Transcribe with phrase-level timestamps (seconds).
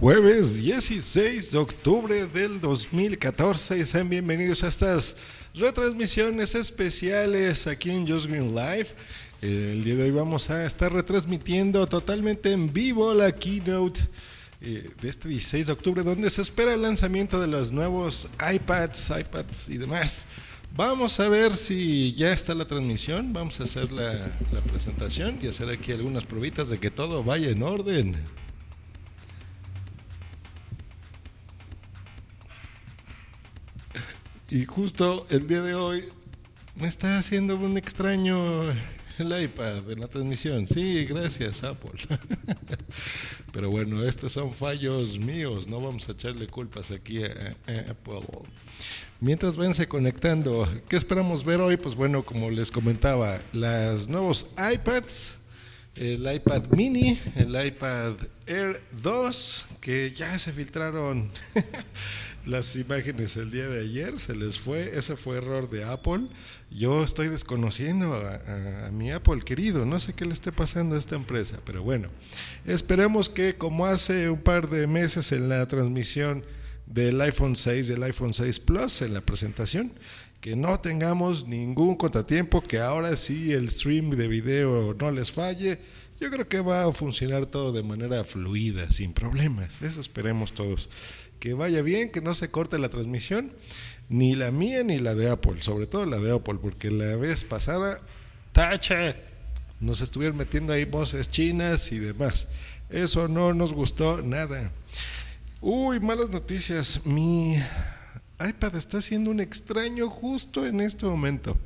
[0.00, 5.16] Jueves 16 de octubre del 2014 y sean bienvenidos a estas
[5.54, 8.86] retransmisiones especiales aquí en Just Green Live.
[9.42, 14.02] El día de hoy vamos a estar retransmitiendo totalmente en vivo la keynote
[14.60, 19.10] eh, de este 16 de octubre donde se espera el lanzamiento de los nuevos iPads,
[19.18, 20.26] iPads y demás.
[20.76, 24.12] Vamos a ver si ya está la transmisión, vamos a hacer la,
[24.52, 28.16] la presentación y hacer aquí algunas probitas de que todo vaya en orden.
[34.50, 36.08] Y justo el día de hoy
[36.74, 38.62] me está haciendo un extraño
[39.18, 40.66] el iPad en la transmisión.
[40.66, 42.00] Sí, gracias Apple.
[43.52, 47.56] Pero bueno, estos son fallos míos, no vamos a echarle culpas aquí a,
[47.90, 48.22] Apple.
[49.20, 51.76] Mientras vense conectando, ¿qué esperamos ver hoy?
[51.76, 55.34] Pues bueno, como les comentaba, los nuevos iPads,
[55.96, 58.14] el iPad mini, el iPad
[58.46, 61.30] Air 2, que ya se filtraron
[62.48, 66.28] las imágenes el día de ayer, se les fue, ese fue error de Apple.
[66.70, 71.14] Yo estoy desconociendo a, mi Apple querido, no sé qué le esté pasando a esta
[71.14, 72.08] empresa, pero bueno,
[72.64, 76.44] esperemos que como hace un par de meses en la transmisión
[76.86, 79.92] del iPhone 6, del iPhone 6 Plus, en la presentación,
[80.40, 85.80] que no tengamos ningún contratiempo, que ahora sí el stream de video no les falle.
[86.20, 89.82] Yo creo que va a funcionar todo de manera fluida, sin problemas.
[89.82, 90.88] Eso esperemos todos
[91.38, 93.52] que vaya bien, que no se corte la transmisión,
[94.08, 97.44] ni la mía ni la de Apple, sobre todo la de Apple, porque la vez
[97.44, 98.00] pasada,
[98.52, 99.14] tache,
[99.80, 102.48] nos estuvieron metiendo ahí voces chinas y demás.
[102.90, 104.72] Eso no nos gustó nada.
[105.60, 107.04] Uy, malas noticias.
[107.04, 107.56] Mi
[108.40, 111.56] iPad está haciendo un extraño justo en este momento.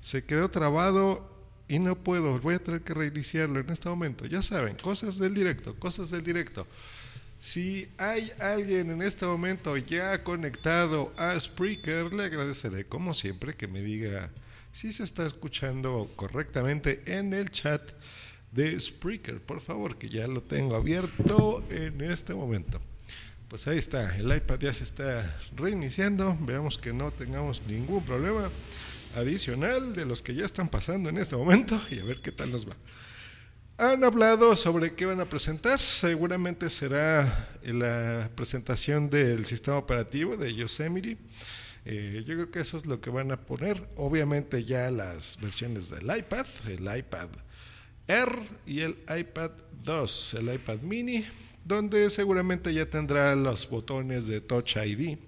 [0.00, 1.28] Se quedó trabado
[1.68, 2.38] y no puedo.
[2.40, 4.26] Voy a tener que reiniciarlo en este momento.
[4.26, 6.66] Ya saben, cosas del directo, cosas del directo.
[7.36, 13.66] Si hay alguien en este momento ya conectado a Spreaker, le agradeceré como siempre que
[13.66, 14.30] me diga
[14.72, 17.82] si se está escuchando correctamente en el chat
[18.52, 22.80] de Spreaker, por favor, que ya lo tengo abierto en este momento.
[23.48, 28.50] Pues ahí está, el iPad ya se está reiniciando, veamos que no tengamos ningún problema
[29.14, 32.50] adicional de los que ya están pasando en este momento y a ver qué tal
[32.50, 32.76] nos va.
[33.78, 35.80] Han hablado sobre qué van a presentar.
[35.80, 41.16] Seguramente será la presentación del sistema operativo de Yosemite.
[41.84, 43.88] Eh, yo creo que eso es lo que van a poner.
[43.96, 47.28] Obviamente ya las versiones del iPad, el iPad
[48.06, 48.28] Air
[48.66, 49.50] y el iPad
[49.82, 51.24] 2, el iPad mini,
[51.64, 55.18] donde seguramente ya tendrá los botones de Touch ID.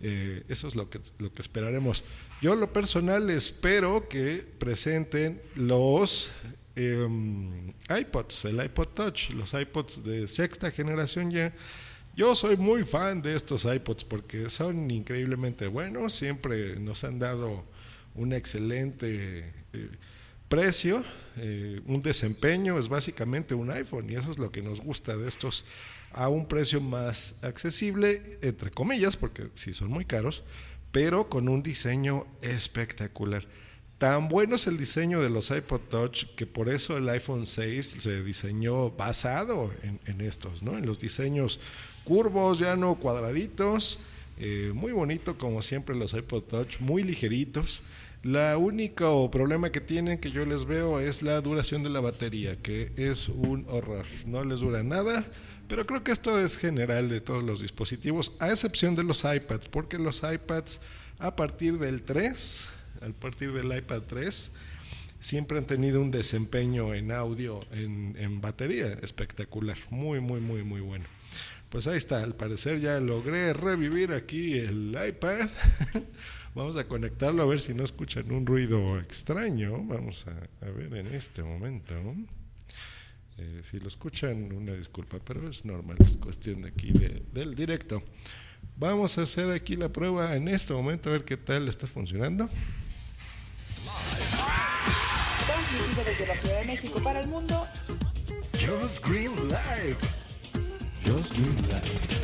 [0.00, 2.04] Eh, eso es lo que, lo que esperaremos.
[2.40, 6.30] Yo lo personal espero que presenten los
[6.78, 11.52] Em, iPods, el iPod Touch, los iPods de sexta generación ya.
[12.14, 17.64] Yo soy muy fan de estos iPods porque son increíblemente buenos, siempre nos han dado
[18.14, 19.90] un excelente eh,
[20.48, 21.02] precio,
[21.36, 25.26] eh, un desempeño, es básicamente un iPhone y eso es lo que nos gusta de
[25.26, 25.64] estos
[26.12, 30.44] a un precio más accesible, entre comillas, porque sí son muy caros,
[30.92, 33.44] pero con un diseño espectacular.
[33.98, 37.96] Tan bueno es el diseño de los iPod Touch que por eso el iPhone 6
[37.98, 40.78] se diseñó basado en, estos, ¿no?
[40.78, 41.58] En los diseños
[42.04, 43.98] curvos, ya no cuadraditos,
[44.38, 47.82] eh, muy bonito como siempre los iPod Touch, muy ligeritos.
[48.22, 52.54] La único problema que tienen que yo les veo es la duración de la batería,
[52.54, 54.04] que es un horror.
[54.26, 55.24] No les dura nada,
[55.66, 59.68] pero creo que esto es general de todos los dispositivos, a excepción de los iPads,
[59.68, 60.78] porque los iPads
[61.18, 64.52] a partir del 3 al partir del iPad 3,
[65.20, 71.04] siempre han tenido un desempeño en audio, en, batería espectacular, muy, muy, muy, muy bueno.
[71.68, 75.48] Pues ahí está, al parecer ya logré revivir aquí el iPad.
[76.54, 79.84] Vamos a conectarlo a ver si no escuchan un ruido extraño.
[79.84, 81.94] Vamos a, ver en este momento.
[83.36, 86.92] Eh, si lo escuchan, una disculpa, pero es normal, es cuestión de aquí
[87.32, 88.02] del directo.
[88.76, 92.48] Vamos a hacer aquí la prueba en este momento a ver qué tal está funcionando.
[95.46, 97.66] Transmitido desde la Ciudad de México para el mundo.
[98.54, 99.96] Just Green Live.
[101.06, 102.18] Just Green Live.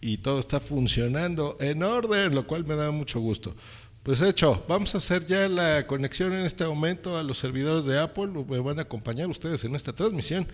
[0.00, 3.56] Y todo está funcionando en orden, lo cual me da mucho gusto.
[4.02, 7.98] Pues hecho, vamos a hacer ya la conexión en este momento a los servidores de
[7.98, 8.28] Apple.
[8.46, 10.46] Me van a acompañar ustedes en esta transmisión.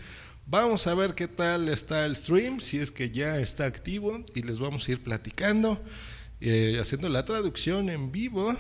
[0.46, 4.42] Vamos a ver qué tal está el stream, si es que ya está activo y
[4.42, 5.80] les vamos a ir platicando,
[6.40, 8.56] eh, haciendo la traducción en vivo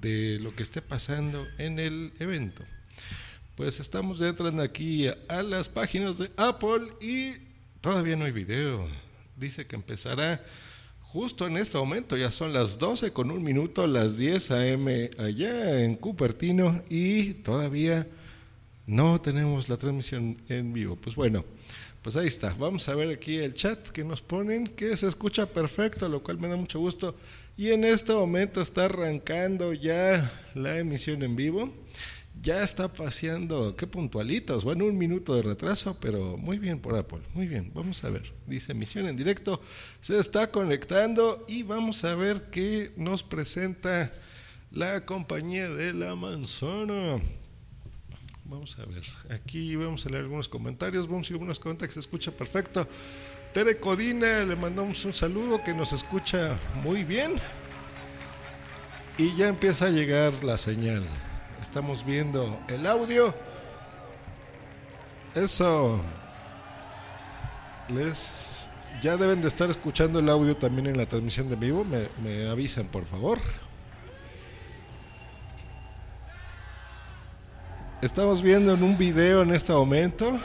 [0.00, 2.62] de lo que esté pasando en el evento.
[3.56, 7.34] Pues estamos entrando aquí a las páginas de Apple y
[7.80, 8.88] todavía no hay video.
[9.36, 10.44] Dice que empezará
[11.00, 15.10] justo en este momento, ya son las 12 con un minuto, las 10 a.m.
[15.18, 18.06] allá en Cupertino y todavía
[18.86, 20.96] no tenemos la transmisión en vivo.
[20.96, 21.44] Pues bueno,
[22.04, 22.54] pues ahí está.
[22.58, 26.38] Vamos a ver aquí el chat que nos ponen, que se escucha perfecto, lo cual
[26.38, 27.16] me da mucho gusto.
[27.56, 31.72] Y en este momento está arrancando ya la emisión en vivo
[32.42, 37.20] ya está paseando, qué puntualitos, bueno, un minuto de retraso, pero muy bien por Apple,
[37.32, 39.62] muy bien, vamos a ver, dice emisión en directo,
[40.00, 44.12] se está conectando y vamos a ver qué nos presenta
[44.70, 47.20] la compañía de la manzana.
[48.46, 52.00] Vamos a ver, aquí vamos a leer algunos comentarios, vamos a ir algunos comentarios, se
[52.00, 52.86] escucha perfecto.
[53.54, 57.36] Tere Codina, le mandamos un saludo que nos escucha muy bien.
[59.16, 61.06] Y ya empieza a llegar la señal.
[61.62, 63.34] Estamos viendo el audio.
[65.34, 66.02] Eso.
[67.88, 68.68] Les
[69.00, 71.84] ya deben de estar escuchando el audio también en la transmisión de vivo.
[71.84, 73.38] Me, me avisan, por favor.
[78.04, 80.38] Estamos viendo en un video en este momento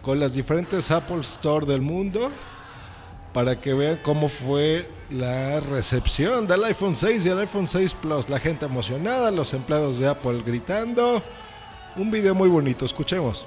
[0.00, 2.30] con las diferentes Apple Store del mundo
[3.34, 8.30] para que vean cómo fue la recepción del iPhone 6 y el iPhone 6 Plus.
[8.30, 11.22] La gente emocionada, los empleados de Apple gritando.
[11.96, 13.46] Un video muy bonito, escuchemos.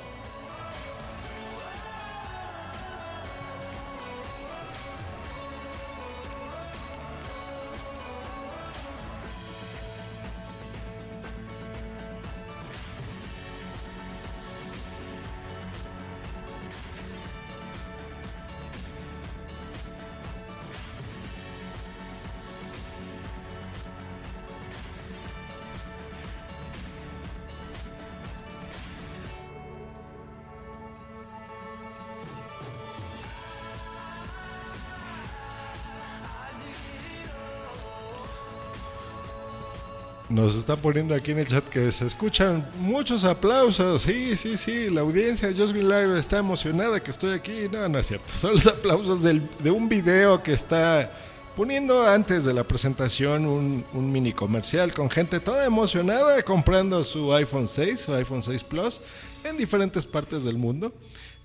[40.37, 44.03] Nos están poniendo aquí en el chat que se escuchan muchos aplausos.
[44.03, 44.87] Sí, sí, sí.
[44.91, 47.67] La audiencia de Just Live está emocionada que estoy aquí.
[47.71, 48.31] No, no es cierto.
[48.39, 51.09] Son los aplausos de un video que está
[51.55, 57.33] poniendo antes de la presentación un, un, mini comercial con gente toda emocionada comprando su
[57.33, 59.01] iPhone 6 su iPhone 6 Plus
[59.43, 60.93] en diferentes partes del mundo.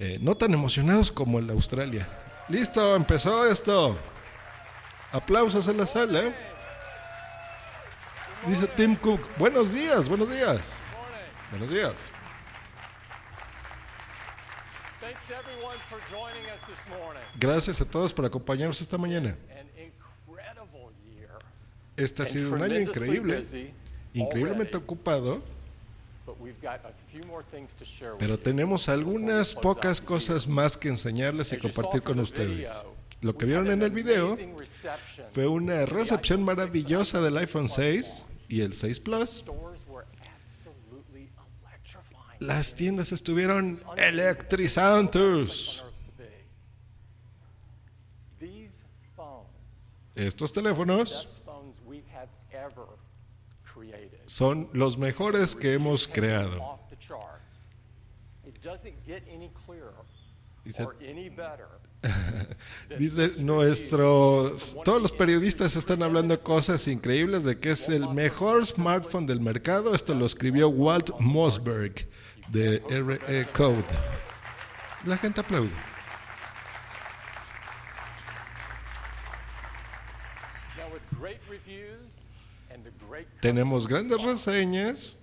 [0.00, 2.06] Eh, no tan emocionados como el de Australia.
[2.50, 3.96] Listo, empezó esto.
[5.12, 6.51] Aplausos en la sala.
[8.46, 10.72] Dice Tim Cook, buenos días, buenos días.
[11.50, 11.92] Buenos días.
[17.38, 19.36] Gracias a todos por acompañarnos esta mañana.
[21.96, 23.44] Este ha sido un año increíble,
[24.12, 25.40] increíblemente ocupado,
[28.18, 32.72] pero tenemos algunas pocas cosas más que enseñarles y compartir con ustedes.
[33.20, 34.36] Lo que vieron en el video
[35.32, 39.44] fue una recepción maravillosa del iPhone 6 y el 6 Plus,
[42.38, 45.84] las tiendas estuvieron electrizantes.
[50.14, 51.42] Estos teléfonos
[54.26, 56.78] son los mejores que hemos creado.
[60.64, 60.86] Dice,
[62.98, 69.26] Dice nuestros, todos los periodistas están hablando cosas increíbles de que es el mejor smartphone
[69.26, 69.94] del mercado.
[69.94, 72.08] Esto lo escribió Walt Mossberg
[72.48, 73.84] de RE Code.
[75.06, 75.70] La gente aplaude.
[83.40, 85.16] Tenemos grandes reseñas.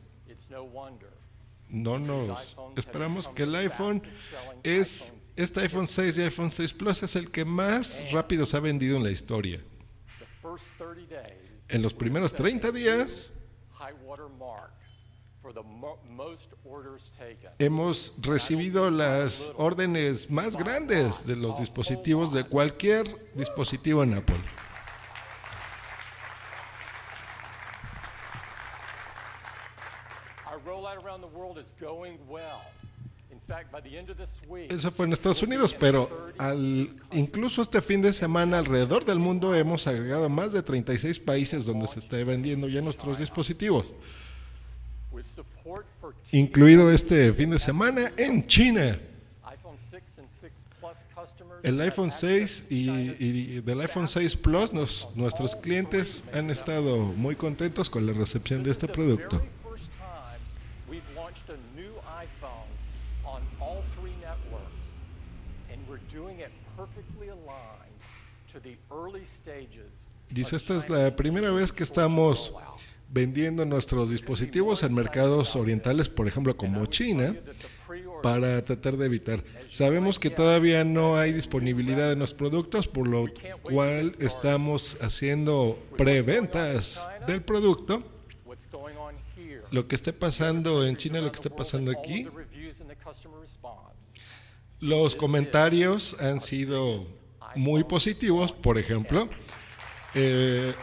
[1.69, 4.01] No nos esperamos que el iPhone
[4.63, 8.60] es este iPhone 6 y iPhone 6 Plus es el que más rápido se ha
[8.60, 9.62] vendido en la historia.
[11.69, 13.31] En los primeros 30 días
[17.58, 24.36] hemos recibido las órdenes más grandes de los dispositivos de cualquier dispositivo en Apple.
[34.70, 39.56] Eso fue en Estados Unidos, pero al, incluso este fin de semana alrededor del mundo
[39.56, 43.94] hemos agregado más de 36 países donde se está vendiendo ya nuestros dispositivos,
[46.32, 49.00] incluido este fin de semana en China.
[51.62, 54.72] El iPhone 6 y, del iPhone 6 Plus,
[55.15, 59.41] nuestros clientes han estado muy contentos con la recepción de este producto.
[70.29, 72.53] Dice, esta es la primera vez que estamos
[73.11, 77.35] vendiendo nuestros dispositivos en mercados orientales, por ejemplo, como China,
[78.21, 79.43] para tratar de evitar.
[79.69, 83.25] Sabemos que todavía no hay disponibilidad de los productos, por lo
[83.63, 88.03] cual estamos haciendo preventas del producto.
[89.71, 92.27] Lo que esté pasando en China, lo que esté pasando aquí.
[94.79, 97.05] Los comentarios han sido
[97.56, 99.29] muy positivos, por ejemplo.
[100.15, 100.74] Eh,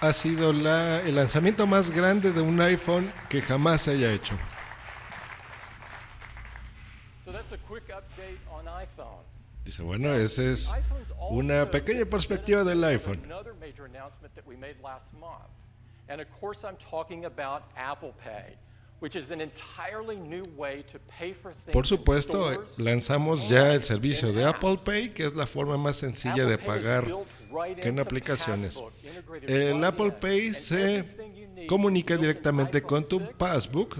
[0.00, 4.36] ha sido la, el lanzamiento más grande de un iPhone que jamás se haya hecho.
[9.64, 10.72] Dice, bueno, esa es
[11.30, 13.22] una pequeña perspectiva del iPhone.
[16.08, 18.56] And of course I'm talking about Apple Pay.
[21.72, 26.44] Por supuesto, lanzamos ya el servicio de Apple Pay, que es la forma más sencilla
[26.44, 27.12] de pagar
[27.80, 28.80] que en aplicaciones.
[29.42, 31.04] El Apple Pay se
[31.68, 33.96] comunica directamente con tu Passbook.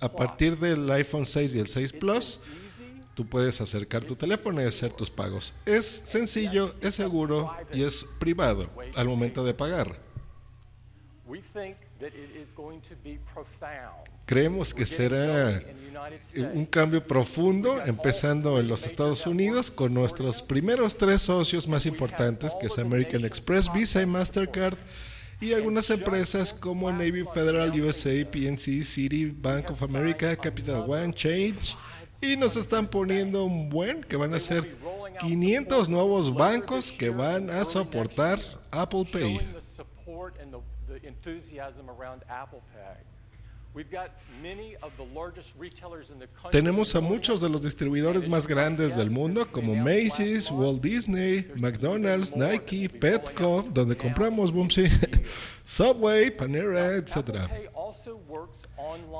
[0.00, 2.40] A partir del iPhone 6 y el 6 Plus,
[3.14, 5.54] tú puedes acercar tu teléfono y hacer tus pagos.
[5.66, 9.98] Es sencillo, es seguro y es privado al momento de pagar.
[14.26, 15.62] Creemos que será
[16.54, 22.54] un cambio profundo, empezando en los Estados Unidos con nuestros primeros tres socios más importantes,
[22.60, 24.76] que es American Express, Visa y Mastercard,
[25.40, 31.76] y algunas empresas como Navy Federal, USA, PNC, City, Bank of America, Capital One, Change,
[32.20, 34.76] y nos están poniendo un buen, que van a ser
[35.20, 38.38] 500 nuevos bancos que van a soportar
[38.70, 39.40] Apple Pay.
[46.50, 52.34] Tenemos a muchos de los distribuidores más grandes del mundo como Macy's, Walt Disney, McDonald's,
[52.34, 54.86] Nike, Petco, donde compramos Boomsy,
[55.62, 57.48] Subway, Panera, etc.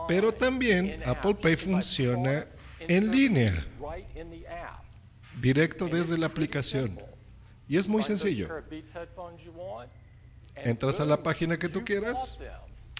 [0.08, 2.46] Pero también Apple Pay funciona
[2.80, 3.52] en línea,
[5.40, 6.98] directo desde la aplicación.
[7.68, 8.48] Y es muy sencillo.
[10.64, 12.38] Entras a la página que tú quieras,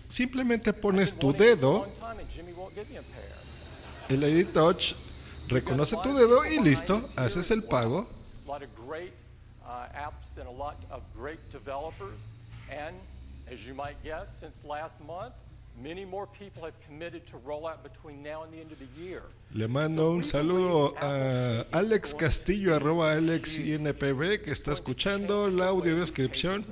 [0.09, 1.87] Simplemente pones tu dedo,
[4.09, 4.95] el ID Touch
[5.49, 8.09] reconoce tu dedo y listo, haces el pago.
[19.51, 26.65] Le mando un saludo a Alex Castillo, arroba Alex INPB, que está escuchando la audiodescripción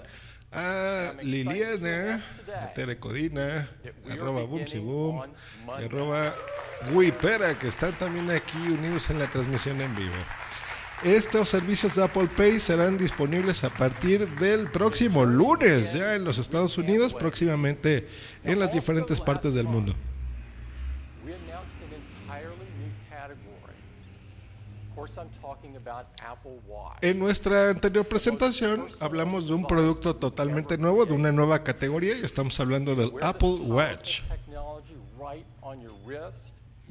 [0.57, 2.23] a Liliana,
[2.75, 3.69] Terecodina,
[4.11, 5.23] arroba Boom,
[5.69, 6.35] arroba
[6.93, 10.15] Wipera, que están también aquí unidos en la transmisión en vivo.
[11.05, 16.39] Estos servicios de Apple Pay serán disponibles a partir del próximo lunes, ya en los
[16.39, 18.09] Estados Unidos, próximamente
[18.43, 19.95] en las diferentes partes del mundo.
[27.01, 32.23] En nuestra anterior presentación hablamos de un producto totalmente nuevo, de una nueva categoría, y
[32.23, 34.23] estamos hablando del Apple Watch.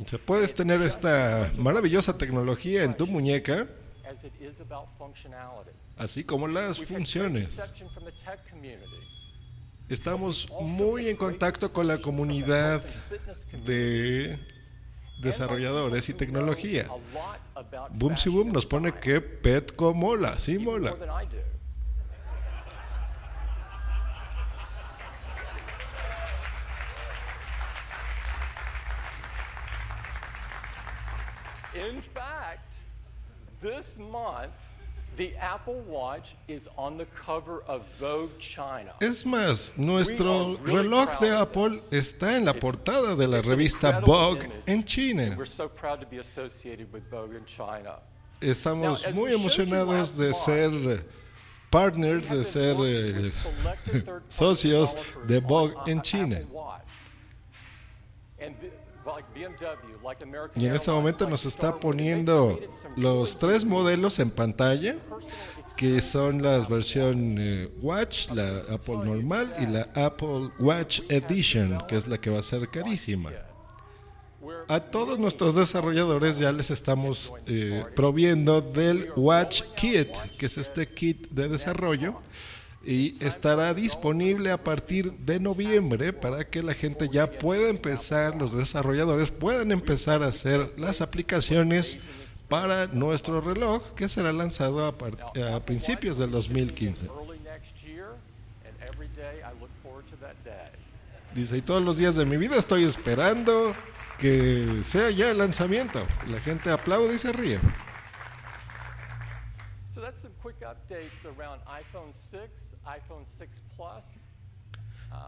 [0.06, 3.68] Se puedes tener esta maravillosa tecnología en tu muñeca,
[5.98, 7.50] así como las funciones.
[9.88, 12.82] Estamos muy en contacto con la comunidad
[13.66, 14.40] de
[15.18, 16.88] desarrolladores y tecnología.
[17.92, 20.96] Boom si Boom nos pone que Petco mola, sí mola.
[31.76, 32.72] In fact,
[33.62, 34.54] this month
[39.00, 44.84] es más, nuestro reloj de Apple está en la portada de la revista Vogue en
[44.84, 45.36] China.
[48.42, 50.72] Estamos muy emocionados de ser
[51.70, 53.32] partners, de ser eh,
[54.28, 56.42] socios de Vogue en China.
[60.56, 62.60] Y en este momento nos está poniendo
[62.96, 64.96] los tres modelos en pantalla,
[65.76, 71.96] que son las versiones eh, Watch, la Apple normal y la Apple Watch Edition, que
[71.96, 73.32] es la que va a ser carísima.
[74.68, 80.88] A todos nuestros desarrolladores ya les estamos eh, proviendo del Watch Kit, que es este
[80.88, 82.20] kit de desarrollo
[82.86, 88.56] y estará disponible a partir de noviembre para que la gente ya pueda empezar, los
[88.56, 92.00] desarrolladores puedan empezar a hacer las aplicaciones
[92.48, 97.10] para nuestro reloj que será lanzado a, principios del 2015.
[101.34, 103.76] Dice, y todos los días de mi vida estoy esperando
[104.20, 106.06] que sea ya el lanzamiento.
[106.28, 107.60] La gente aplaude y se ríe.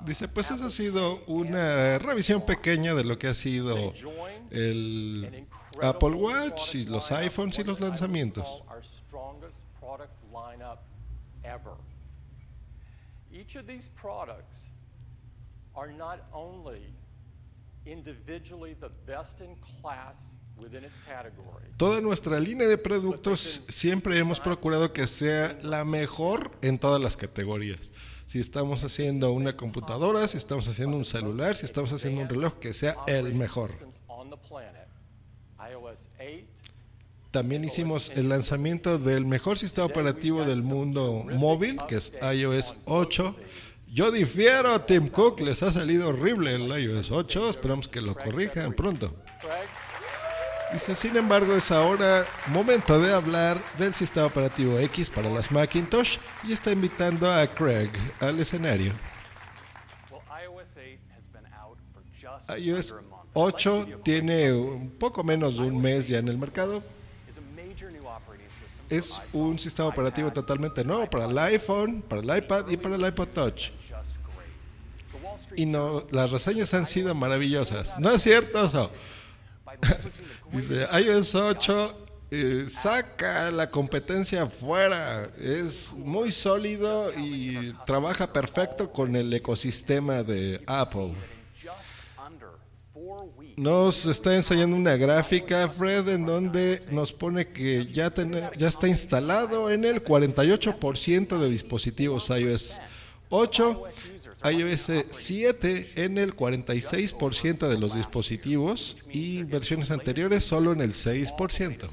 [0.06, 3.94] Dice, pues esa ha sido una revisión pequeña de lo que ha sido
[4.52, 5.48] el
[5.82, 8.64] Apple Watch y los iPhones y los lanzamientos.
[13.32, 14.66] Each of these products
[15.76, 16.94] are not only
[17.86, 20.34] individually the best in class
[21.78, 27.16] Toda nuestra línea de productos siempre hemos procurado que sea la mejor en todas las
[27.16, 27.92] categorías.
[28.26, 32.56] Si estamos haciendo una computadora, si estamos haciendo un celular, si estamos haciendo un reloj,
[32.60, 33.72] que sea el mejor.
[37.32, 43.36] También hicimos el lanzamiento del mejor sistema operativo del mundo móvil, que es iOS 8.
[43.94, 48.74] Yo difiero, Tim Cook, les ha salido horrible el iOS 8, esperamos que lo corrijan
[48.74, 49.14] pronto.
[50.74, 56.18] Dice, sin embargo, es ahora momento de hablar del sistema operativo X para las Macintosh
[56.44, 58.94] y está invitando a Craig al escenario.
[62.58, 62.96] iOS
[63.34, 66.84] 8 tiene un poco menos de un mes ya en el mercado.
[68.90, 73.06] Es un sistema operativo totalmente nuevo para el iPhone, para el iPad y para el
[73.06, 73.72] iPod Touch.
[75.56, 77.98] Y no, las reseñas han sido maravillosas.
[78.00, 78.92] ¿No es cierto eso?
[80.52, 85.30] Dice, iOS 8 eh, saca la competencia afuera.
[85.38, 91.14] Es muy sólido y trabaja perfecto con el ecosistema de Apple.
[93.56, 98.12] Nos está enseñando una gráfica, Fred, en donde nos pone que ya,
[98.56, 102.80] ya está instalado en el 48% de dispositivos iOS
[103.30, 103.84] 8
[104.44, 111.90] iOS 7 en el 46% de los dispositivos y versiones anteriores solo en el 6%.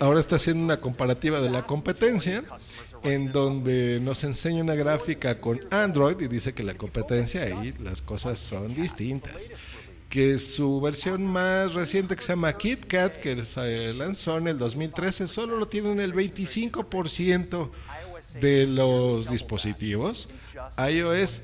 [0.00, 2.44] Ahora está haciendo una comparativa de la competencia
[3.02, 8.02] en donde nos enseña una gráfica con Android y dice que la competencia ahí las
[8.02, 9.50] cosas son distintas
[10.08, 15.28] que su versión más reciente que se llama KitKat, que se lanzó en el 2013,
[15.28, 17.70] solo lo tienen el 25%
[18.40, 20.28] de los dispositivos.
[20.78, 21.42] iOS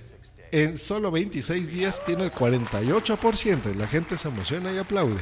[0.50, 5.20] en solo 26 días tiene el 48% y la gente se emociona y aplaude.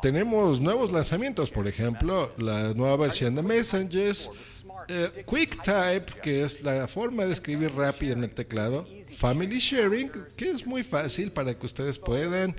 [0.00, 4.30] Tenemos nuevos lanzamientos, por ejemplo, la nueva versión de Messengers,
[4.88, 8.86] eh, QuickType, que es la forma de escribir rápido en el teclado,
[9.16, 12.56] Family Sharing, que es muy fácil para que ustedes puedan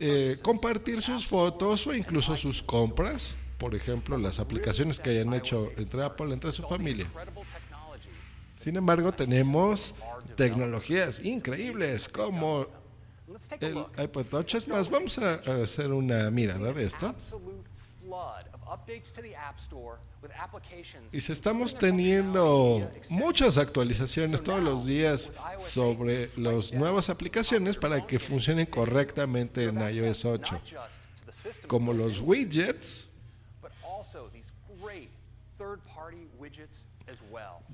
[0.00, 5.70] eh, compartir sus fotos o incluso sus compras, por ejemplo, las aplicaciones que hayan hecho
[5.76, 7.06] entre Apple, entre su familia.
[8.56, 9.94] Sin embargo, tenemos
[10.36, 12.66] tecnologías increíbles como
[13.60, 14.54] el iPod Touch.
[14.54, 17.14] Es más, vamos a, hacer una mirada de esto.
[21.12, 28.18] Y si estamos teniendo muchas actualizaciones todos los días sobre las nuevas aplicaciones para que
[28.18, 30.60] funcionen correctamente en iOS 8,
[31.66, 33.08] como los widgets,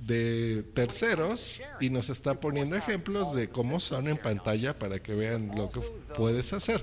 [0.08, 5.52] de terceros y nos está poniendo ejemplos de cómo son en pantalla para que vean
[5.54, 5.80] lo que
[6.16, 6.82] puedes hacer.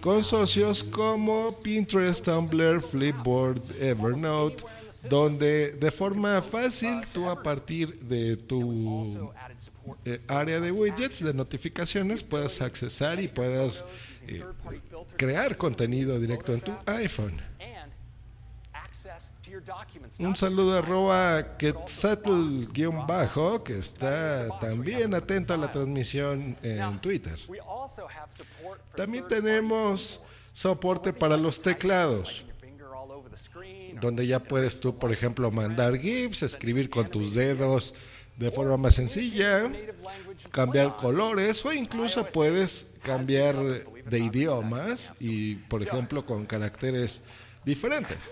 [0.00, 4.64] Con socios como Pinterest, Tumblr, Flipboard, Evernote,
[5.08, 9.30] donde de forma fácil tú a partir de tu
[10.04, 13.84] eh, área de widgets, de notificaciones, puedas accesar y puedas
[14.28, 14.44] eh,
[15.16, 17.40] crear contenido directo en tu iPhone.
[20.18, 27.38] Un saludo a arroba Quetzatl-bajo, que está también atento a la transmisión en Twitter.
[28.94, 32.44] También tenemos soporte para los teclados,
[34.00, 37.94] donde ya puedes tú, por ejemplo, mandar GIFs, escribir con tus dedos
[38.36, 39.70] de forma más sencilla,
[40.50, 47.22] cambiar colores o incluso puedes cambiar de idiomas y, por ejemplo, con caracteres
[47.64, 48.30] diferentes.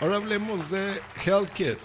[0.00, 1.78] Ahora hablemos de HealthKit.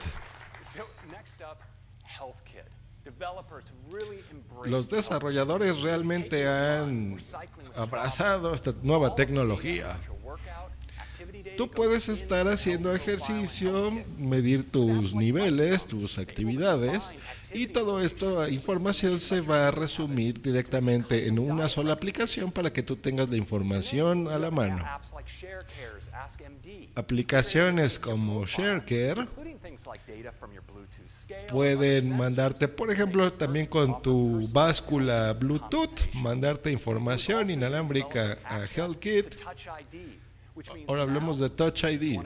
[4.66, 7.20] Los desarrolladores realmente han
[7.76, 9.98] abrazado esta nueva tecnología.
[11.58, 17.14] Tú puedes estar haciendo ejercicio, medir tus niveles, tus actividades
[17.54, 22.82] y todo esto, información se va a resumir directamente en una sola aplicación para que
[22.82, 24.84] tú tengas la información a la mano.
[26.96, 29.28] Aplicaciones como ShareCare
[31.50, 39.36] pueden mandarte, por ejemplo, también con tu báscula Bluetooth, mandarte información inalámbrica a HealthKit
[40.88, 42.20] Ahora hablemos de Touch ID.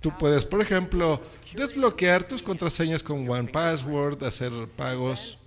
[0.00, 1.22] Tú puedes, por ejemplo,
[1.54, 5.38] desbloquear tus contraseñas con One Password, hacer pagos.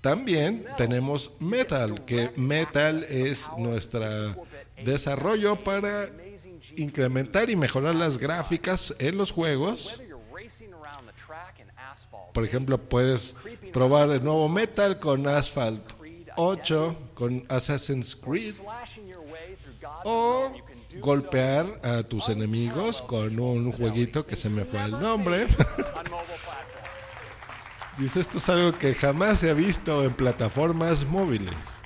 [0.00, 4.44] También tenemos Metal, que Metal es nuestro
[4.84, 6.10] desarrollo para
[6.76, 10.00] incrementar y mejorar las gráficas en los juegos.
[12.32, 13.36] Por ejemplo, puedes
[13.72, 16.03] probar el nuevo Metal con Asphalt
[16.36, 18.54] 8 con Assassin's Creed
[20.04, 20.52] o
[21.00, 25.46] golpear a tus enemigos con un jueguito que se me fue el nombre.
[27.98, 31.78] Dice, esto es algo que jamás se ha visto en plataformas móviles.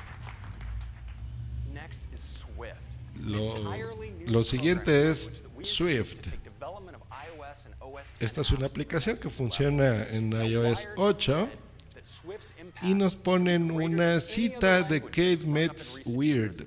[3.21, 3.75] Lo,
[4.27, 6.29] lo siguiente es Swift.
[8.21, 11.49] Esta es una aplicación que funciona en iOS 8
[12.83, 16.67] y nos ponen una cita de Kate Metz Weird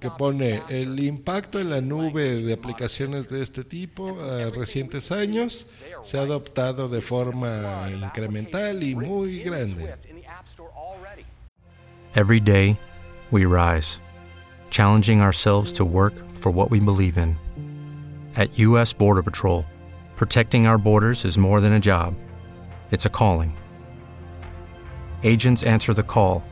[0.00, 5.66] que pone el impacto en la nube de aplicaciones de este tipo a recientes años
[6.02, 9.94] se ha adoptado de forma incremental y muy grande.
[12.14, 12.78] Every day
[13.30, 14.00] we rise,
[14.70, 17.36] challenging ourselves to work for what we believe in.
[18.36, 19.64] At US Border Patrol,
[20.16, 22.14] protecting our borders is more than a job.
[22.90, 23.52] It's a calling.
[25.22, 26.42] Agents answer the call,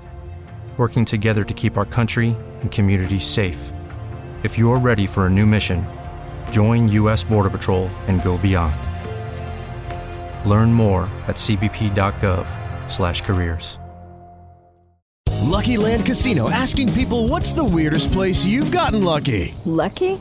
[0.77, 3.73] working together to keep our country and communities safe.
[4.43, 5.87] If you're ready for a new mission,
[6.51, 7.25] join U.S.
[7.25, 8.77] Border Patrol and go beyond.
[10.47, 13.79] Learn more at cbp.gov/careers.
[15.43, 20.21] Lucky Land Casino asking people, "What's the weirdest place you've gotten lucky?" Lucky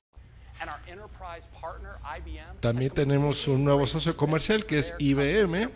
[2.59, 5.69] También tenemos un nuevo socio comercial que es IBM.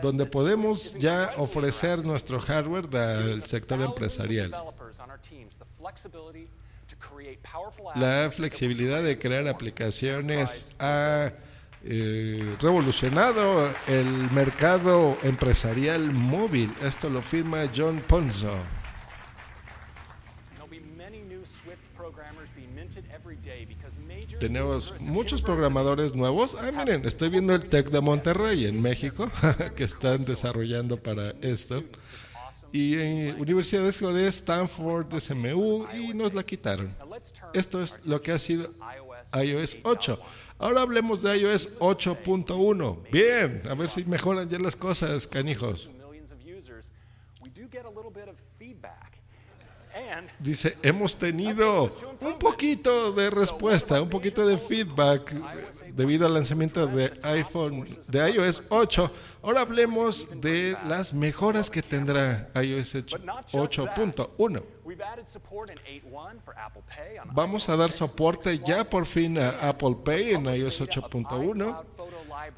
[0.00, 4.54] donde podemos ya ofrecer nuestro hardware del sector empresarial.
[7.96, 11.32] La flexibilidad de crear aplicaciones ha
[11.82, 16.72] eh, revolucionado el mercado empresarial móvil.
[16.82, 18.54] Esto lo firma John Ponzo.
[24.40, 26.56] Tenemos muchos programadores nuevos.
[26.58, 29.30] Ah, miren, estoy viendo el TEC de Monterrey en México,
[29.76, 31.84] que están desarrollando para esto.
[32.72, 36.96] Y en universidades de Stanford, de SMU, y nos la quitaron.
[37.52, 38.72] Esto es lo que ha sido
[39.34, 40.18] iOS 8.
[40.58, 43.10] Ahora hablemos de iOS 8.1.
[43.12, 45.90] Bien, a ver si mejoran ya las cosas, canijos.
[50.38, 55.34] Dice, hemos tenido un poquito de respuesta, un poquito de feedback
[55.94, 59.12] debido al lanzamiento de iPhone, de iOS 8.
[59.42, 64.62] Ahora hablemos de las mejoras que tendrá iOS 8.1.
[67.32, 71.84] Vamos a dar soporte ya por fin a Apple Pay en iOS 8.1.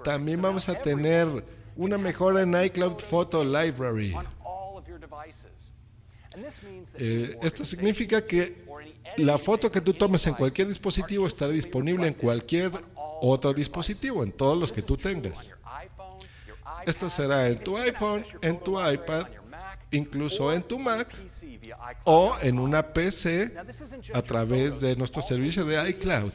[0.05, 1.45] También vamos a tener
[1.77, 4.15] una mejora en iCloud Photo Library.
[6.99, 8.65] Eh, esto significa que
[9.17, 12.73] la foto que tú tomes en cualquier dispositivo estará disponible en cualquier
[13.21, 15.51] otro dispositivo, en todos los que tú tengas.
[16.87, 19.27] Esto será en tu iPhone, en tu iPad,
[19.91, 21.09] incluso en tu Mac
[22.05, 23.55] o en una PC
[24.13, 26.33] a través de nuestro servicio de iCloud.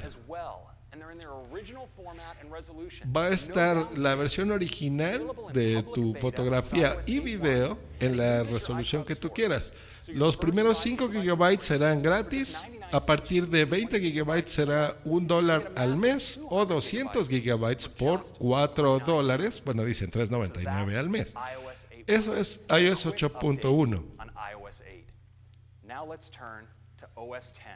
[3.15, 9.15] Va a estar la versión original de tu fotografía y video en la resolución que
[9.15, 9.74] tú quieras.
[10.08, 12.65] Los primeros 5 GB serán gratis.
[12.91, 19.00] A partir de 20 GB será un dólar al mes o 200 GB por 4
[19.00, 19.62] dólares.
[19.63, 21.34] Bueno, dicen 3.99 al mes.
[22.08, 24.04] Eso es iOS 8.1.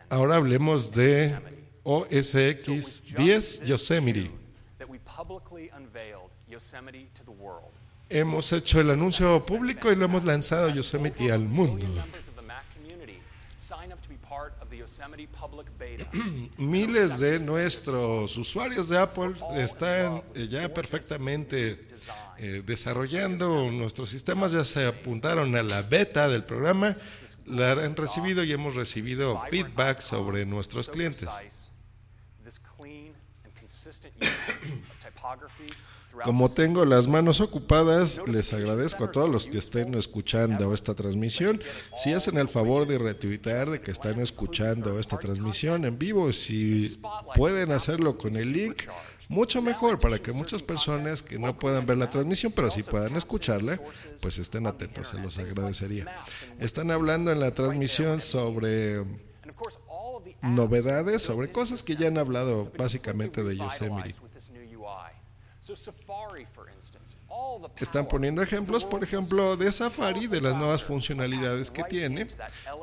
[0.10, 1.38] Ahora hablemos de
[1.84, 4.40] OS X 10 Yosemite.
[8.10, 11.86] Hemos hecho el anuncio público y lo hemos lanzado Yosemite al mundo.
[16.57, 21.88] Miles de nuestros usuarios de Apple están eh, ya perfectamente
[22.38, 26.97] eh, desarrollando nuestros sistemas, ya se apuntaron a la beta del programa,
[27.45, 31.29] la han recibido y hemos recibido feedback sobre nuestros clientes.
[36.23, 41.62] Como tengo las manos ocupadas, les agradezco a todos los que estén escuchando esta transmisión.
[41.95, 46.99] Si hacen el favor de retuitear de que están escuchando esta transmisión en vivo, si
[47.36, 48.84] pueden hacerlo con el link,
[49.29, 53.15] mucho mejor para que muchas personas que no puedan ver la transmisión, pero sí puedan
[53.15, 53.79] escucharla,
[54.21, 56.05] pues estén atentos, se los agradecería.
[56.60, 59.05] Están hablando en la transmisión sobre
[60.41, 64.31] novedades, sobre cosas que ya han hablado básicamente de Yosemite.
[67.77, 72.27] Están poniendo ejemplos, por ejemplo, de Safari, de las nuevas funcionalidades que tiene,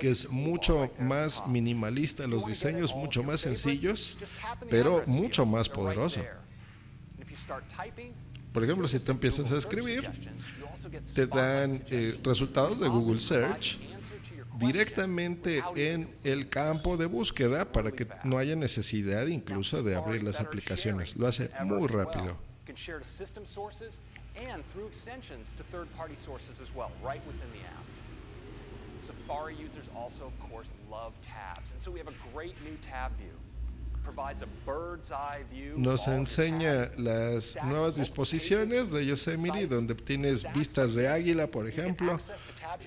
[0.01, 4.17] que es mucho más minimalista, los diseños mucho más sencillos,
[4.71, 6.21] pero mucho más poderoso.
[8.53, 10.11] Por ejemplo, si tú empiezas a escribir,
[11.15, 13.79] te dan eh, resultados de Google Search
[14.59, 20.41] directamente en el campo de búsqueda para que no haya necesidad incluso de abrir las
[20.41, 21.17] aplicaciones.
[21.17, 22.48] Lo hace muy rápido.
[29.01, 31.73] Safari users also, of course, love tabs.
[31.73, 33.33] And so we have a great new tab view.
[35.77, 42.17] Nos enseña las nuevas disposiciones de Yosemite, donde tienes vistas de águila, por ejemplo,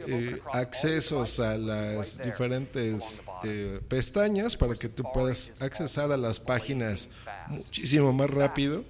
[0.08, 7.10] eh, accesos a las diferentes eh, pestañas para que tú puedas accesar a las páginas
[7.48, 8.84] muchísimo más rápido.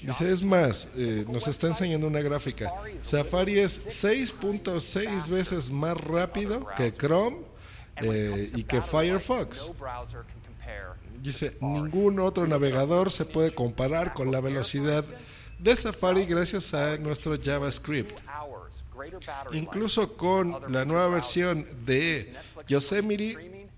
[0.00, 2.72] Dice, es más, eh, nos está enseñando una gráfica.
[3.02, 7.38] Safari es 6.6 veces más rápido que Chrome
[8.54, 9.72] y que Firefox.
[11.22, 15.04] Dice, ningún otro navegador se puede comparar con la velocidad
[15.58, 18.20] de Safari gracias a nuestro JavaScript.
[19.52, 22.34] Incluso con la nueva versión de
[22.66, 23.68] Yosemite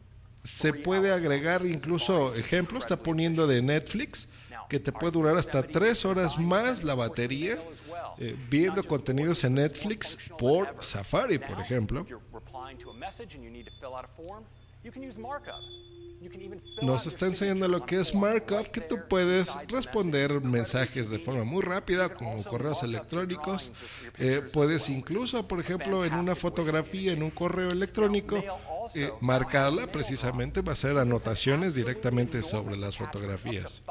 [0.42, 4.28] se puede agregar incluso ejemplos, está poniendo de Netflix,
[4.68, 7.56] que te puede durar hasta tres horas más la batería
[8.18, 12.06] eh, viendo contenidos en Netflix por Safari, por ejemplo.
[16.82, 21.62] Nos está enseñando lo que es markup, que tú puedes responder mensajes de forma muy
[21.62, 23.72] rápida, como correos electrónicos.
[24.18, 28.42] Eh, puedes incluso, por ejemplo, en una fotografía, en un correo electrónico,
[28.94, 33.82] eh, marcarla precisamente, va a hacer anotaciones directamente sobre las fotografías.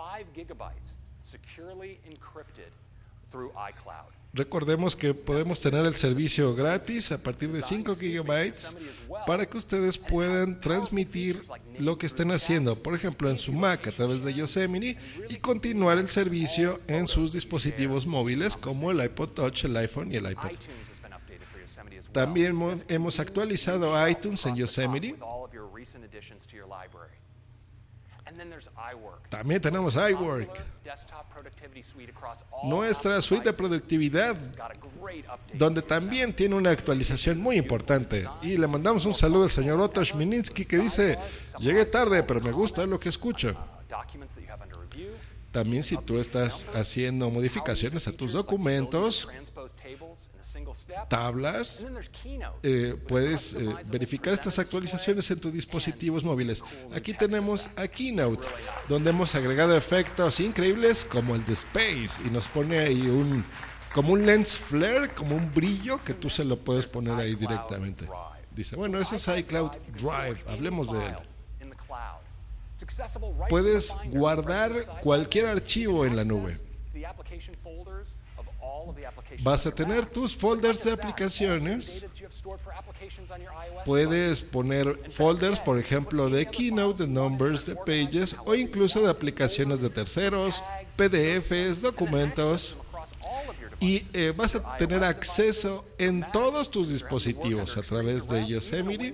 [4.37, 8.77] Recordemos que podemos tener el servicio gratis a partir de 5 gigabytes
[9.25, 11.43] para que ustedes puedan transmitir
[11.79, 14.95] lo que estén haciendo, por ejemplo, en su Mac a través de Yosemite
[15.27, 20.17] y continuar el servicio en sus dispositivos móviles como el iPod Touch, el iPhone y
[20.17, 20.51] el iPad.
[22.11, 22.55] También
[22.89, 25.15] hemos actualizado iTunes en Yosemite
[29.29, 30.49] también tenemos iWork,
[32.63, 34.35] nuestra suite de productividad,
[35.53, 38.27] donde también tiene una actualización muy importante.
[38.41, 41.17] Y le mandamos un saludo al señor Otto Schmininsky que dice,
[41.59, 43.55] llegué tarde, pero me gusta lo que escucho.
[45.51, 49.27] También si tú estás haciendo modificaciones a tus documentos,
[51.09, 51.85] tablas,
[52.63, 56.63] eh, puedes eh, verificar estas actualizaciones en tus dispositivos móviles.
[56.93, 58.47] Aquí tenemos a Keynote,
[58.87, 63.45] donde hemos agregado efectos increíbles como el de Space y nos pone ahí un
[63.93, 68.07] como un lens flare, como un brillo que tú se lo puedes poner ahí directamente.
[68.51, 71.15] Dice, bueno, ese es iCloud Drive, hablemos de él.
[73.49, 76.59] Puedes guardar cualquier archivo en la nube.
[79.41, 82.05] Vas a tener tus folders de aplicaciones.
[83.85, 89.79] Puedes poner folders, por ejemplo, de Keynote, de Numbers, de Pages o incluso de aplicaciones
[89.79, 90.63] de terceros,
[90.95, 92.77] PDFs, documentos.
[93.79, 99.13] Y eh, vas a tener acceso en todos tus dispositivos a través de Yosemite,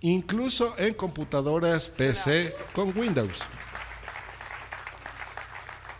[0.00, 3.46] incluso en computadoras PC con Windows.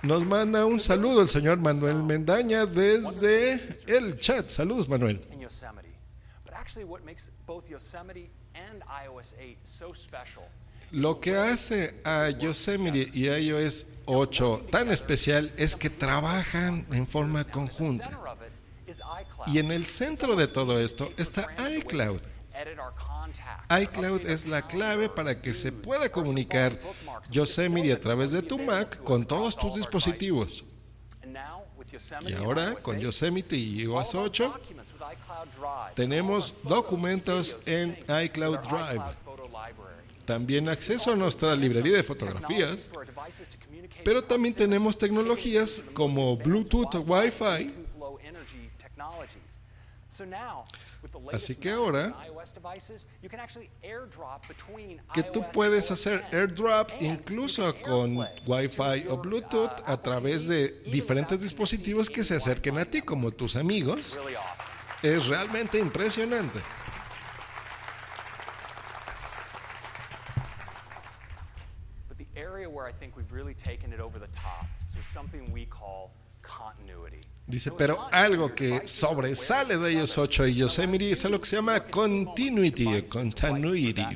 [0.03, 4.49] Nos manda un saludo el señor Manuel Mendaña desde el chat.
[4.49, 5.21] Saludos, Manuel.
[10.93, 17.45] Lo que hace a Yosemite y iOS 8 tan especial es que trabajan en forma
[17.45, 18.11] conjunta.
[19.47, 22.21] Y en el centro de todo esto está iCloud.
[23.71, 26.79] iCloud es la clave para que se pueda comunicar
[27.31, 30.65] Yosemite a través de tu Mac con todos tus dispositivos.
[32.27, 34.61] Y ahora con Yosemite y iOS 8
[35.95, 39.05] tenemos documentos en iCloud Drive.
[40.25, 42.91] También acceso a nuestra librería de fotografías.
[44.05, 47.75] Pero también tenemos tecnologías como Bluetooth Wi-Fi.
[51.33, 52.15] Así que ahora
[55.13, 58.17] que tú puedes hacer airdrop incluso con
[58.47, 63.57] Wi-Fi o Bluetooth a través de diferentes dispositivos que se acerquen a ti como tus
[63.57, 64.19] amigos,
[65.03, 66.61] es realmente impresionante.
[77.51, 81.81] Dice, pero algo que sobresale de ellos 8 y Yosemite es algo que se llama
[81.81, 84.07] continuity, continuity.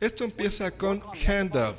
[0.00, 1.76] Esto empieza con handoff.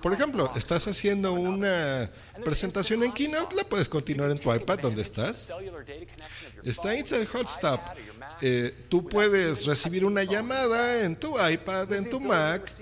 [0.00, 2.10] Por ejemplo, estás haciendo una
[2.44, 5.52] presentación en Keynote, la puedes continuar en tu iPad donde estás.
[6.64, 7.80] Está Instant Hotstop.
[8.44, 12.72] Eh, tú puedes recibir una llamada en tu iPad, en tu Mac.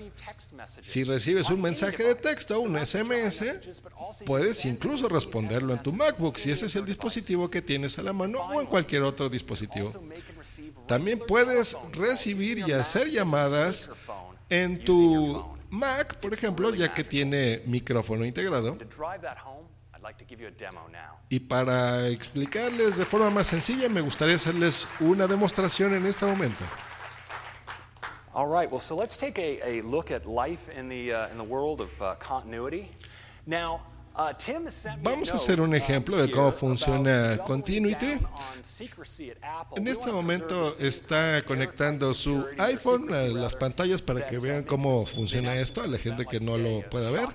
[0.79, 3.43] Si recibes un mensaje de texto, un SMS,
[4.25, 8.11] puedes incluso responderlo en tu MacBook si ese es el dispositivo que tienes a la
[8.11, 9.93] mano o en cualquier otro dispositivo.
[10.87, 13.91] También puedes recibir y hacer llamadas
[14.49, 18.79] en tu Mac, por ejemplo, ya que tiene micrófono integrado.
[21.29, 26.63] Y para explicarles de forma más sencilla, me gustaría hacerles una demostración en este momento.
[28.33, 31.37] All right, well, so let's take a, a look at life in the, uh, in
[31.37, 32.89] the world of uh, continuity.
[33.45, 33.81] Now,
[34.15, 38.19] uh, Tim sent me Vamos a hacer un note, ejemplo uh, de cómo funciona Continuity.
[39.75, 45.05] En este momento está conectando su iPhone a las pantallas para que vean uh, cómo
[45.05, 47.27] funciona esto, a la gente que no lo pueda ver.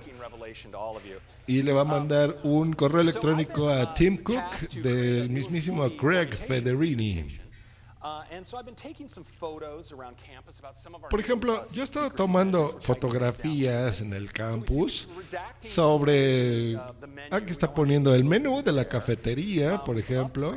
[1.47, 7.46] Y le va a mandar un correo electrónico a Tim Cook del mismísimo Craig Federini.
[11.09, 15.07] Por new, ejemplo, uh, yo he estado tomando fotografías en el campus
[15.59, 16.75] sobre...
[16.75, 16.79] uh,
[17.31, 20.55] Aquí we está don't want poniendo el menú de la cafetería, Um, por ejemplo.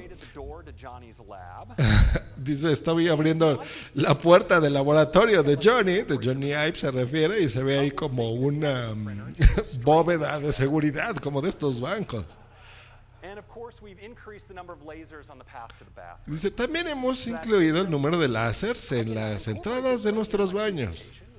[2.36, 3.60] Dice, estoy abriendo
[3.94, 7.90] la puerta del laboratorio de Johnny, de Johnny Ive se refiere, y se ve ahí
[7.90, 9.34] como una mm,
[9.84, 12.24] bóveda de seguridad, como de estos bancos.
[16.26, 20.96] Dice, también hemos incluido el número de láseres en las entradas de nuestros baños.
[20.96, 21.30] Uh,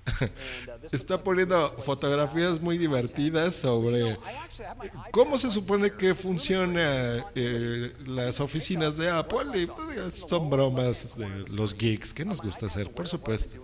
[0.92, 7.26] Está poniendo fotografías muy divertidas sobre iPad cómo se supone que It's really funciona great.
[7.36, 12.66] eh, las oficinas de Apple y pues, son bromas de los geeks que nos gusta
[12.66, 13.56] hacer, por supuesto.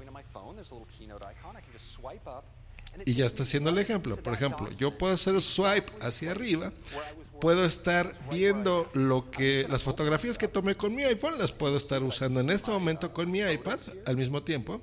[3.05, 4.17] Y ya está haciendo el ejemplo.
[4.17, 6.73] Por ejemplo, yo puedo hacer swipe hacia arriba,
[7.41, 12.03] puedo estar viendo lo que las fotografías que tomé con mi iPhone, las puedo estar
[12.03, 14.81] usando en este momento con mi iPad al mismo tiempo.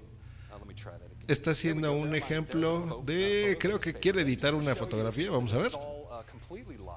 [1.28, 5.72] Está haciendo un ejemplo de, creo que quiere editar una fotografía, vamos a ver.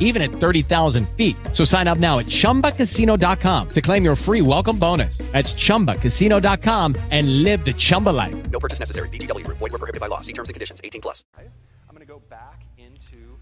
[0.00, 1.36] even at 30,000 feet.
[1.52, 5.18] So sign up now at chumbacasino.com to claim your free welcome bonus.
[5.32, 8.50] That's chumbacasino.com and live the Chumba life.
[8.50, 9.10] No purchase necessary.
[9.10, 9.58] VGW Group.
[9.58, 10.22] Void were prohibited by law.
[10.22, 10.80] See terms and conditions.
[10.82, 11.24] 18 plus.
[11.36, 13.38] I'm going to go back into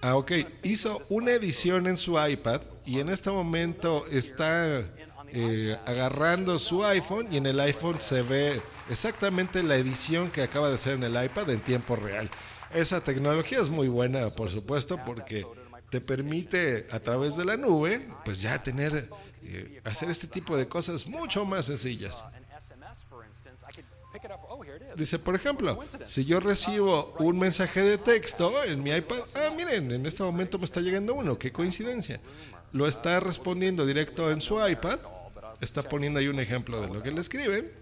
[0.00, 0.32] Ah, ok.
[0.62, 4.84] Hizo una edición en su iPad y en este momento está
[5.32, 10.68] eh, agarrando su iPhone y en el iPhone se ve exactamente la edición que acaba
[10.68, 12.30] de hacer en el iPad en tiempo real.
[12.72, 15.46] Esa tecnología es muy buena, por supuesto, porque
[15.90, 19.08] te permite a través de la nube, pues ya tener,
[19.42, 22.24] eh, hacer este tipo de cosas mucho más sencillas.
[24.96, 29.90] Dice, por ejemplo, si yo recibo un mensaje de texto en mi iPad, ah, miren,
[29.92, 32.20] en este momento me está llegando uno, qué coincidencia.
[32.72, 34.98] Lo está respondiendo directo en su iPad,
[35.60, 37.72] está poniendo ahí un ejemplo de lo que le escriben.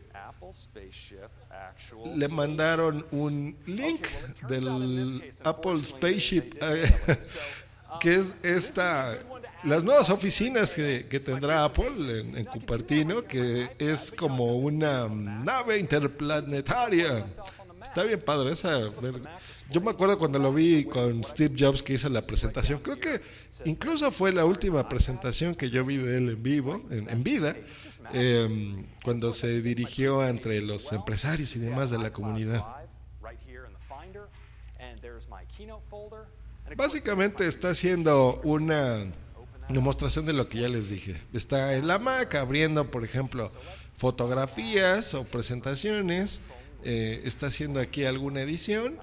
[2.15, 4.07] Le mandaron un link
[4.49, 7.19] del Apple Spaceship, eh,
[8.01, 9.19] que es esta
[9.65, 17.25] las nuevas oficinas que, tendrá Apple en, Cupertino, que es como una nave interplanetaria.
[17.89, 18.81] Está bien padre esa.
[19.71, 22.81] Yo me acuerdo cuando lo vi con Steve Jobs que hizo la presentación.
[22.81, 23.21] Creo que
[23.65, 27.57] incluso fue la última presentación que yo vi de él en vivo, en, vida,
[28.13, 32.63] em, cuando se dirigió entre los empresarios y demás de la comunidad.
[36.77, 39.05] Básicamente está haciendo una
[39.69, 41.21] demostración de lo que ya les dije.
[41.33, 43.51] Está en la Mac abriendo, por ejemplo,
[43.97, 46.41] fotografías o presentaciones.
[46.89, 48.97] Eh, está haciendo aquí alguna edición.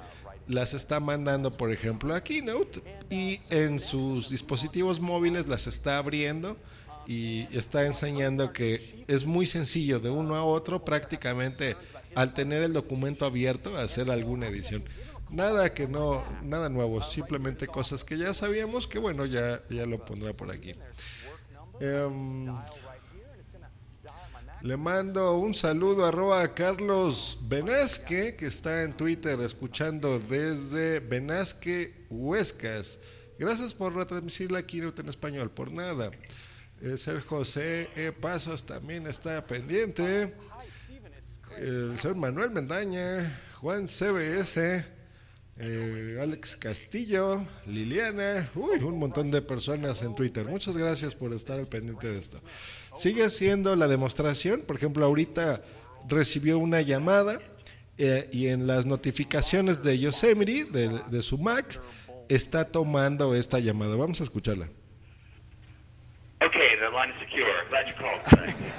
[0.47, 2.81] Las está mandando, por ejemplo, a Keynote.
[3.09, 6.55] Y en sus dispositivos móviles las está abriendo.
[7.05, 11.75] Y está enseñando que es muy sencillo de uno a otro, prácticamente
[12.15, 14.86] al tener el documento abierto, hacer alguna edición.
[15.29, 20.05] Nada que no, nada nuevo, simplemente cosas que ya sabíamos que bueno, ya, ya lo
[20.05, 20.75] pondrá por aquí.
[21.81, 22.47] Em,
[24.64, 32.97] le mando un saludo a Carlos Benasque, que está en Twitter escuchando desde Benasque, Huescas.
[33.38, 36.11] Gracias por retransmitir la keynote en español, por nada.
[36.82, 38.14] Eh, ser José E.
[38.14, 40.34] Pasos también está pendiente.
[41.57, 44.86] El señor Manuel Mendaña, Juan CBS,
[45.58, 50.47] eh, Alex Castillo, Liliana, un montón de personas en Twitter.
[50.47, 52.39] Muchas gracias por estar al pendiente de esto.
[52.95, 55.62] Sigue siendo la demostración, por ejemplo, ahorita
[56.08, 57.39] recibió una llamada
[57.97, 61.80] eh, y en las notificaciones de Yosemite, de, su Mac,
[62.30, 63.95] está tomando esta llamada.
[63.95, 64.70] Vamos a escucharla.
[67.70, 68.74] Glad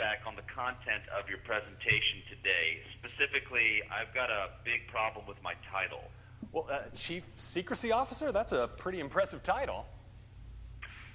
[0.00, 2.80] feedback on the content of your presentation today.
[2.98, 6.04] Specifically, I've got a big problem with my title.
[6.52, 8.32] Well, uh, Chief Secrecy Officer?
[8.32, 9.86] That's a pretty impressive title.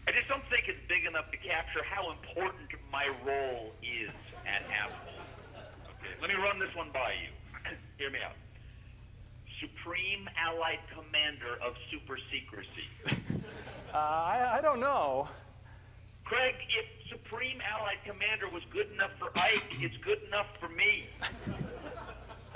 [0.08, 4.14] I just don't think it's big enough to capture how important my role is
[4.46, 5.18] at Apple.
[5.98, 7.76] Okay, let me run this one by you.
[7.98, 8.36] Hear me out.
[9.60, 12.86] Supreme Allied Commander of Super Secrecy.
[13.94, 15.28] uh, I, I don't know.
[16.26, 21.06] Craig, if Supreme Allied Commander was good enough for Ike, it's good enough for me.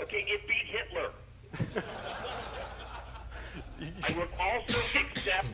[0.02, 1.12] Okay, it beat Hitler.
[3.82, 5.54] I would also accept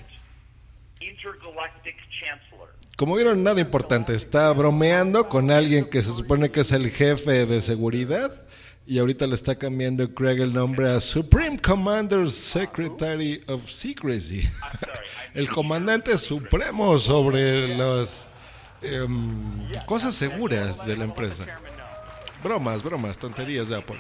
[1.02, 2.70] Intergalactic Chancellor.
[2.98, 4.16] Como vieron, nada importante.
[4.16, 8.45] Está bromeando con alguien que se supone que es el jefe de seguridad.
[8.88, 14.48] Y ahorita le está cambiando Craig el nombre a Supreme Commander Secretary of Secrecy.
[15.34, 18.30] El comandante supremo sobre las
[18.84, 21.46] em, cosas seguras de la empresa.
[22.44, 24.00] Bromas, bromas, tonterías de Apple.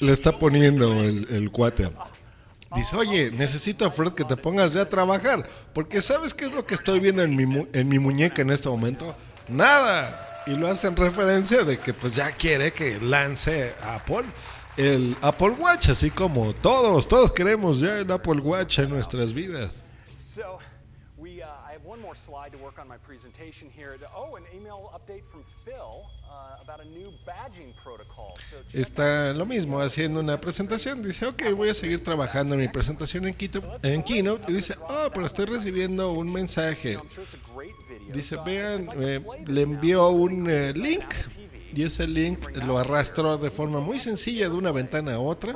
[0.00, 1.90] Le está poniendo el, el cuate.
[2.74, 6.52] Dice, oye, necesito a Fred que te pongas ya a trabajar, porque ¿sabes qué es
[6.52, 9.16] lo que estoy viendo en mi, en mi muñeca en este momento?
[9.48, 10.42] Nada.
[10.46, 14.24] Y lo hacen referencia de que pues ya quiere que lance Apple
[14.78, 19.84] el Apple Watch, así como todos, todos queremos ya el Apple Watch en nuestras vidas.
[28.72, 31.02] Está lo mismo, haciendo una presentación.
[31.02, 33.36] Dice, ok, voy a seguir trabajando en mi presentación en,
[33.82, 34.50] en Keynote.
[34.50, 36.98] Y dice, oh, pero estoy recibiendo un mensaje.
[38.12, 41.04] Dice, vean, eh, le envió un eh, link.
[41.74, 45.54] Y ese link lo arrastró de forma muy sencilla de una ventana a otra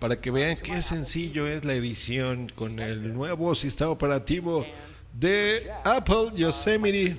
[0.00, 4.66] para que vean qué sencillo es la edición con el nuevo sistema operativo
[5.12, 7.16] de Apple Yosemite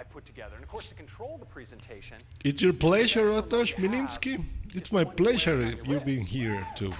[0.00, 0.54] that way so we can enjoy the, the presentation I put together.
[0.54, 4.44] And of course, to control the presentation, It's your pleasure, Otosh Mininsky.
[4.74, 6.92] It's my pleasure if you've been here too.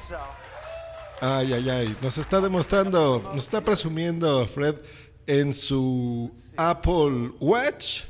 [1.23, 1.97] Ay, ay, ay.
[2.03, 4.77] Nos está demostrando, nos está presumiendo Fred
[5.27, 8.05] en su Apple Watch.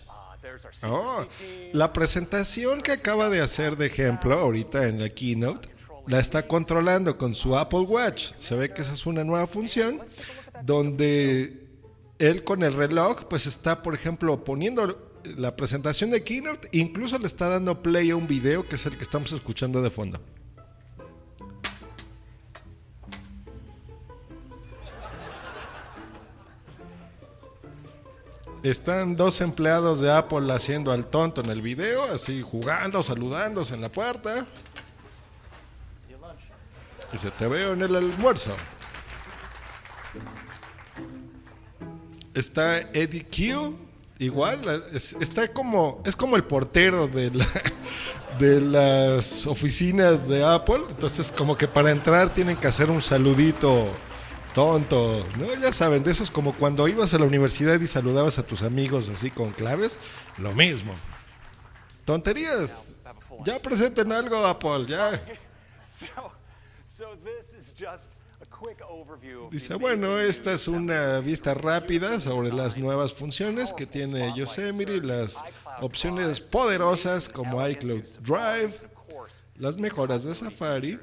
[0.83, 1.27] our Oh,
[1.73, 5.69] la presentación que acaba de hacer de ejemplo ahorita en la keynote
[6.07, 8.33] la está controlando con su Apple Watch.
[8.39, 10.01] Se ve que esa es una nueva función
[10.63, 11.60] donde
[12.21, 17.27] él con el reloj pues está, por ejemplo, poniendo la presentación de keynote, incluso le
[17.27, 20.21] está dando play a un video que es el que estamos escuchando de fondo.
[28.63, 33.81] Están dos empleados de Apple haciendo al tonto en el video, así jugando, saludándose en
[33.81, 34.47] la puerta.
[37.11, 38.55] Dice, te veo en el almuerzo.
[42.35, 43.77] Está Eddie Q,
[44.19, 44.61] igual,
[44.93, 47.31] es- está como, es como el portero de,
[48.39, 50.83] de las oficinas de Apple.
[50.89, 53.89] Entonces, como que para entrar tienen que hacer un saludito
[54.55, 55.55] tonto, ¿no?
[55.61, 59.09] Ya saben, de esos como cuando ibas a la universidad y saludabas a tus amigos
[59.09, 59.99] así con claves,
[60.39, 60.93] lo mismo.
[62.05, 62.95] Tonterías.
[63.45, 65.23] Ya presenten algo, Apple, ya.
[66.01, 66.07] So,
[66.89, 68.13] so this is just
[69.51, 75.43] Dice, bueno, esta es una vista rápida sobre las nuevas funciones que tiene Yosemite, las
[75.81, 78.73] opciones poderosas como iCloud Drive,
[79.57, 80.99] las mejoras de Safari.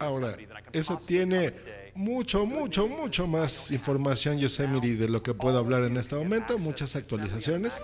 [0.00, 0.36] Ahora,
[0.72, 1.54] eso tiene
[1.94, 6.94] mucho, mucho, mucho más información Yosemite de lo que puedo hablar en este momento, muchas
[6.96, 7.80] actualizaciones.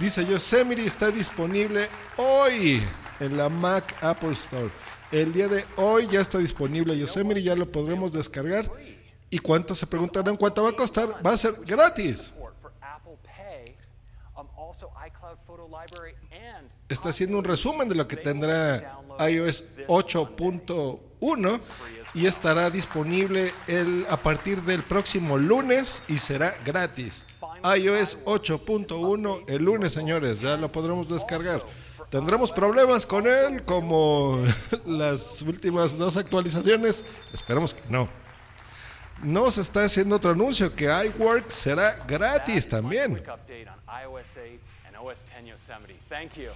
[0.00, 2.82] Dice Yosemite está disponible hoy
[3.20, 4.70] en la Mac Apple Store.
[5.14, 8.68] El día de hoy ya está disponible Yosemite, ya lo podremos descargar.
[9.30, 11.24] ¿Y cuánto se preguntarán cuánto va a costar?
[11.24, 12.32] Va a ser gratis.
[16.88, 21.60] Está haciendo un resumen de lo que tendrá iOS 8.1
[22.14, 27.24] y estará disponible el, a partir del próximo lunes y será gratis.
[27.62, 31.62] iOS 8.1 el lunes, señores, ya lo podremos descargar.
[32.14, 34.40] ¿Tendremos problemas con él como
[34.86, 37.04] las últimas dos actualizaciones?
[37.32, 38.08] Esperamos que no.
[39.20, 43.16] Nos está haciendo otro anuncio que iWork será gratis también.
[43.16, 45.98] quick update on iOS 8 and OS 10 Yosemite.
[46.08, 46.50] Thank you.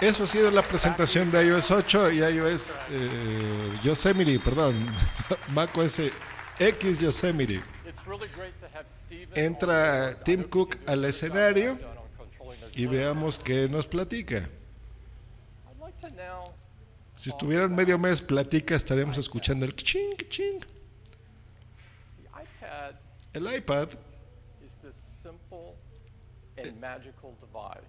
[0.00, 4.74] Eso ha sido la presentación de iOS 8 y iOS eh, Yosemite, perdón,
[5.52, 6.10] macOS
[6.58, 7.60] X Yosemite.
[9.34, 11.78] Entra Tim Cook al escenario
[12.74, 14.48] y veamos qué nos platica.
[17.22, 20.58] Si estuvieran medio mes platica, estaríamos escuchando el ching, ching.
[23.32, 23.90] El iPad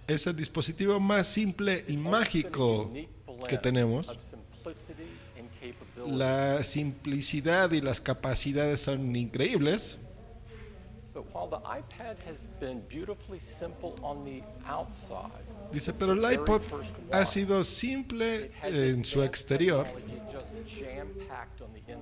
[0.08, 2.94] es el dispositivo más simple y mágico
[3.48, 4.12] que tenemos.
[6.06, 9.98] La simplicidad y las capacidades son increíbles.
[15.72, 16.62] Dice, pero el iPod
[17.12, 19.88] ha sido simple en su exterior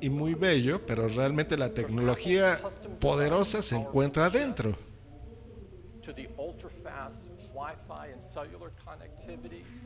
[0.02, 2.60] y muy bello, pero realmente la tecnología
[3.00, 4.76] poderosa se encuentra adentro.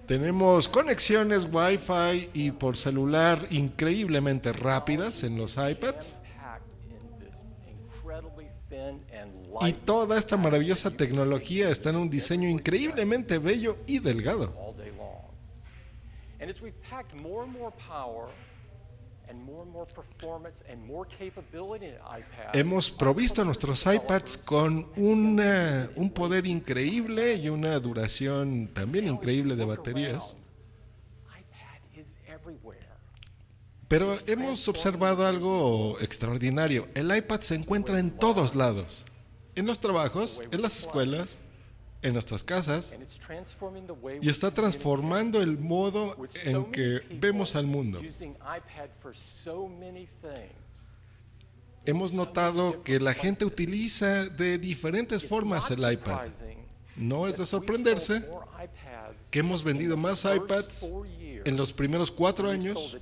[0.05, 6.15] Tenemos conexiones Wi-Fi y por celular increíblemente rápidas en los iPads.
[9.61, 14.53] Y toda esta maravillosa tecnología está en un diseño increíblemente bello y delgado.
[22.53, 29.55] Hemos provisto a nuestros iPads con una- un poder increíble y una duración también increíble
[29.55, 30.35] de baterías.
[33.87, 36.87] Pero hemos observado algo extraordinario.
[36.93, 39.05] El iPad se encuentra en todos lados.
[39.55, 41.39] En los trabajos, en las escuelas,
[42.01, 42.93] en nuestras casas.
[44.21, 48.01] Y está transformando el modo en que vemos al mundo.
[51.85, 56.29] Hemos notado que la gente utiliza de diferentes formas el iPad.
[56.95, 58.23] No es de sorprenderse
[59.31, 60.93] que hemos vendido más iPads
[61.43, 62.97] en los primeros cuatro años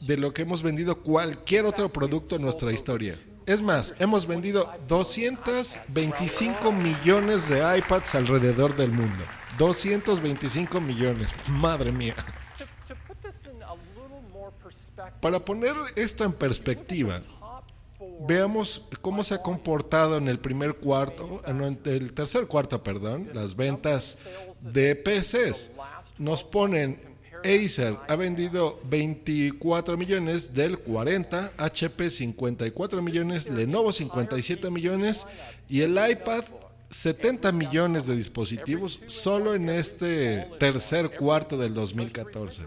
[0.00, 3.18] de lo que hemos vendido cualquier otro producto en nuestra historia.
[3.46, 9.24] Es más, hemos vendido 225 millones de iPads alrededor del mundo.
[9.58, 11.30] 225 millones.
[11.48, 12.14] Madre mía.
[15.20, 17.22] Para poner esto en perspectiva,
[18.26, 23.56] veamos cómo se ha comportado en el primer cuarto, en el tercer cuarto, perdón, las
[23.56, 24.18] ventas
[24.60, 25.72] de PCs.
[26.18, 27.09] Nos ponen
[27.44, 35.26] Acer ha vendido 24 millones del 40, HP 54 millones, Lenovo 57 millones
[35.68, 36.44] y el iPad
[36.90, 42.64] 70 millones de dispositivos solo en este tercer cuarto del 2014.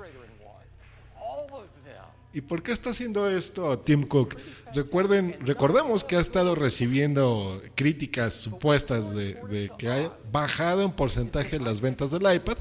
[2.35, 4.35] ¿Y por qué está haciendo esto Tim Cook?
[4.73, 11.59] Recuerden, recordemos que ha estado recibiendo críticas supuestas de, de que ha bajado en porcentaje
[11.59, 12.57] las ventas del iPad,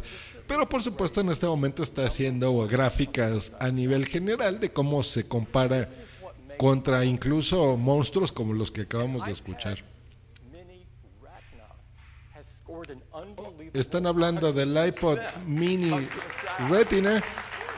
[0.46, 5.26] pero por supuesto en este momento está haciendo gráficas a nivel general de cómo se
[5.26, 5.88] compara
[6.58, 9.84] contra incluso monstruos como los que acabamos de escuchar.
[13.74, 16.08] Están hablando del iPod mini
[16.68, 17.22] Retina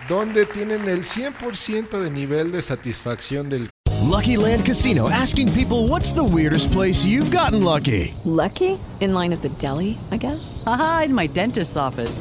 [0.08, 3.68] donde tienen el 100% de nivel de satisfacción del
[4.02, 8.14] Lucky Land Casino asking people what's the weirdest place you've gotten lucky?
[8.24, 8.78] Lucky?
[9.00, 10.62] In line at the deli, I guess.
[10.66, 12.20] Aha, in my dentist's office.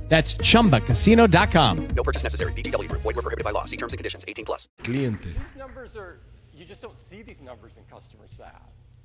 [0.11, 1.87] That's chumbacasino.com.
[1.95, 2.51] No purchase necessary.
[2.51, 3.01] VGW Group.
[3.01, 3.63] Void were prohibited by law.
[3.63, 4.25] See terms and conditions.
[4.27, 4.67] 18 plus.
[4.83, 5.33] cliente.
[5.33, 6.19] These numbers are,
[6.53, 8.61] you just don't see these numbers in customer sat.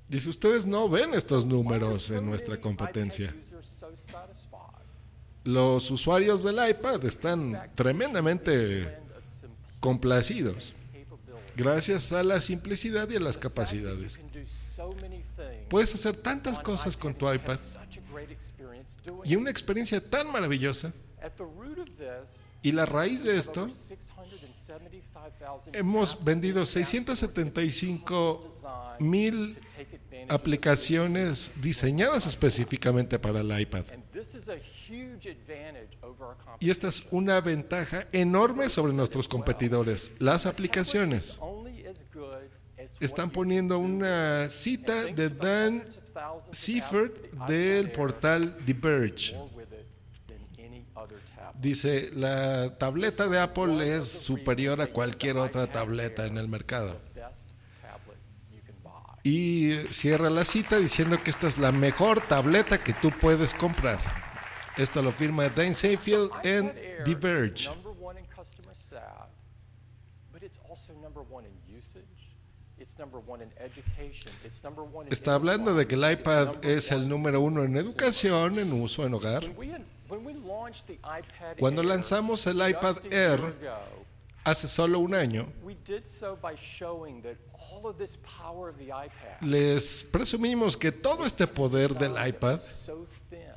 [0.09, 3.33] Dice, ustedes no ven estos números en nuestra competencia.
[5.45, 8.99] Los usuarios del iPad están tremendamente
[9.79, 10.75] complacidos
[11.57, 14.21] gracias a la simplicidad y a las capacidades.
[15.69, 17.59] Puedes hacer tantas cosas con tu iPad
[19.25, 20.93] y una experiencia tan maravillosa.
[22.63, 28.53] Y la raíz de esto, over 675,000 hemos vendido 675
[28.99, 29.57] mil
[30.29, 33.85] aplicaciones diseñadas específicamente para el iPad.
[36.61, 40.13] Y esta es una ventaja enorme sobre nuestros competidores.
[40.19, 41.39] Las aplicaciones.
[43.01, 45.85] Están poniendo una cita de Dan
[46.51, 49.35] Seifert del portal The Verge.
[49.35, 49.87] more with it
[50.27, 51.61] than any other tablet.
[51.61, 57.01] Dice, la tableta de Apple es superior a cualquier otra tableta en el mercado.
[59.23, 63.99] Y cierra la cita diciendo que esta es la mejor tableta que tú puedes comprar.
[64.77, 67.69] Esto lo firma Dan Seyfield en iPad Air The is Verge.
[67.71, 69.29] Number one in customer sat,
[70.33, 72.05] but it's also number one in usage.
[72.07, 72.45] It's number one in
[72.77, 72.85] education.
[72.87, 73.16] It's number one in
[75.11, 79.15] Está hablando de que el iPad es el número uno en educación, en uso, en
[79.15, 79.45] hogar.
[81.59, 83.41] Cuando lanzamos el iPad Air
[84.45, 88.77] hace solo un año, we did so by showing that all of this power of
[88.79, 92.61] the iPad les presumimos que todo este poder del iPad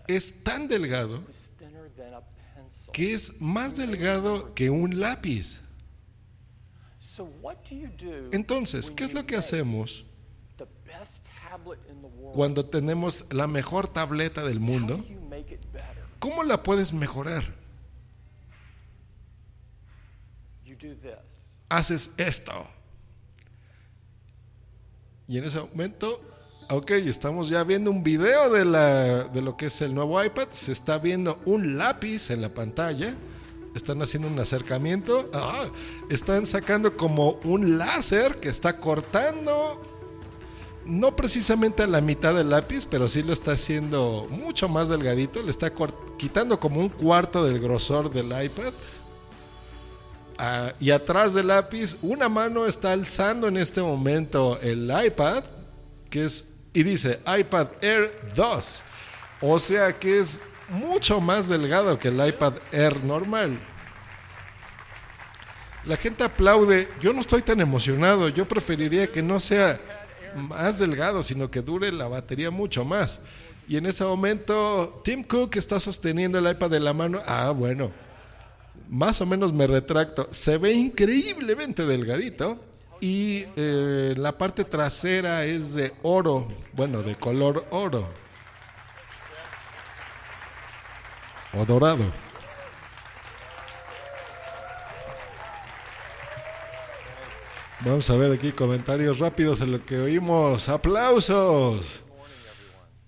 [0.07, 2.91] es tan delgado is thinner than a pencil.
[2.91, 5.59] que es más delgado que un lápiz.
[5.59, 6.98] So what do you do
[8.31, 10.05] Entonces, ¿qué es lo que hacemos
[10.57, 12.35] the best tablet in the world?
[12.35, 15.03] cuando tenemos la mejor tableta del mundo?
[16.19, 17.43] ¿Cómo la puedes mejorar?
[20.65, 21.13] You do this.
[21.69, 22.67] Haces esto.
[25.27, 26.21] Y en ese momento,
[26.69, 30.47] ok, estamos ya viendo un video de, la, de lo que es el nuevo iPad.
[30.51, 33.15] Se está viendo un lápiz en la pantalla.
[33.75, 35.29] Están haciendo un acercamiento.
[35.33, 35.69] Ah,
[36.09, 39.81] están sacando como un láser que está cortando.
[40.85, 45.43] No precisamente a la mitad del lápiz, pero sí lo está haciendo mucho más delgadito.
[45.43, 45.71] Le está
[46.17, 48.73] quitando como un cuarto del grosor del iPad.
[50.41, 55.43] Ah, y atrás del lápiz, una mano está alzando en este momento el iPad,
[56.09, 58.83] que es, y dice iPad Air 2.
[59.41, 60.39] O sea que es
[60.69, 63.59] mucho más delgado que el iPad Air normal.
[65.85, 66.87] La gente aplaude.
[66.99, 68.29] Yo no estoy tan emocionado.
[68.29, 69.79] Yo preferiría que no sea
[70.35, 73.21] más delgado, sino que dure la batería mucho más.
[73.67, 77.19] Y en ese momento, Tim Cook está sosteniendo el iPad de la mano.
[77.25, 77.91] Ah, bueno
[78.89, 82.59] más o menos me retracto, se ve increíblemente delgadito.
[83.01, 88.09] y eh, la parte trasera es de oro, bueno, de color oro.
[91.53, 92.05] O dorado.
[97.81, 100.67] Vamos a ver aquí comentarios rápidos en lo que oímos.
[100.67, 102.03] ¡Aplausos!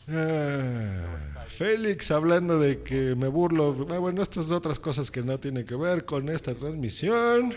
[0.08, 3.76] Ah, Félix hablando de que me burlo.
[3.92, 7.54] Ah, bueno, estas otras cosas que no tienen que ver con esta transmisión.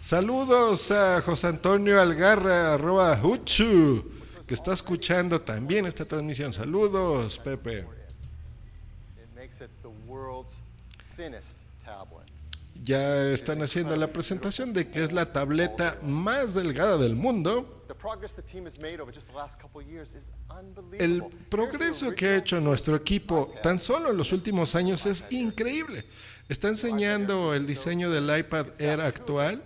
[0.00, 4.10] Saludos a José Antonio Algarra, arroba Huchu,
[4.48, 6.54] que está escuchando también esta transmisión.
[6.54, 7.86] Saludos, Pepe.
[12.82, 17.84] Ya están haciendo la presentación de que es la tableta más delgada del mundo.
[17.88, 21.04] The progress the team has made over just the last couple of years is unbelievable.
[21.04, 26.06] El progreso que ha hecho nuestro equipo tan solo en los últimos años es increíble.
[26.48, 29.62] Está enseñando el diseño del iPad Air actual.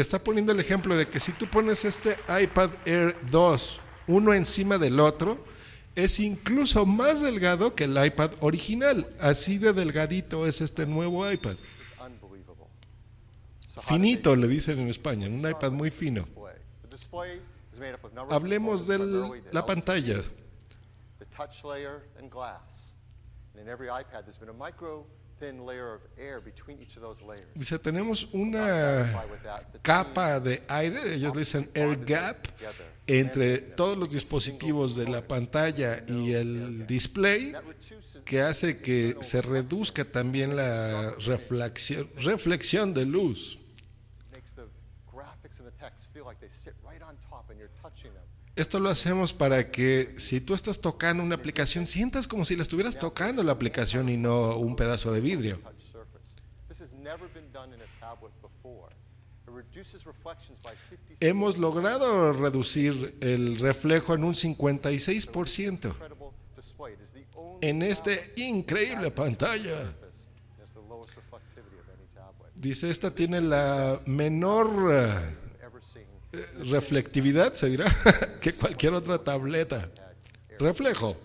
[0.00, 4.78] Está poniendo el ejemplo de que si tú pones este iPad Air 2 uno encima
[4.78, 5.38] del otro,
[5.94, 9.08] es incluso más delgado que el iPad original.
[9.18, 11.56] Así de delgadito es este nuevo iPad.
[13.80, 16.24] Finito le dicen en España, un iPad muy fino.
[18.30, 20.22] Hablemos de la pantalla.
[27.54, 29.24] Dice, tenemos una
[29.82, 32.36] capa de aire, ellos le dicen air gap,
[33.06, 37.54] entre todos los dispositivos de la pantalla y el display,
[38.24, 43.58] que hace que se reduzca también la reflexión, reflexión de luz.
[48.58, 52.62] Esto lo hacemos para que si tú estás tocando una aplicación, sientas como si la
[52.62, 55.58] estuvieras tocando la aplicación y no un pedazo de vidrio.
[55.58, 56.40] Touch surface.
[56.68, 58.92] This has never been done in a tablet before.
[59.46, 66.94] It reduces reflections by 50 Hemos logrado reducir el reflejo en un 56% incredible display.
[66.94, 69.94] It is the only en este increíble pantalla.
[72.56, 76.02] Dice, esta tiene la menor eh, ever seen.
[76.02, 76.17] eh,
[76.70, 77.86] reflectividad, se dirá,
[78.40, 79.90] que cualquier otra tableta.
[80.58, 81.16] Reflejo.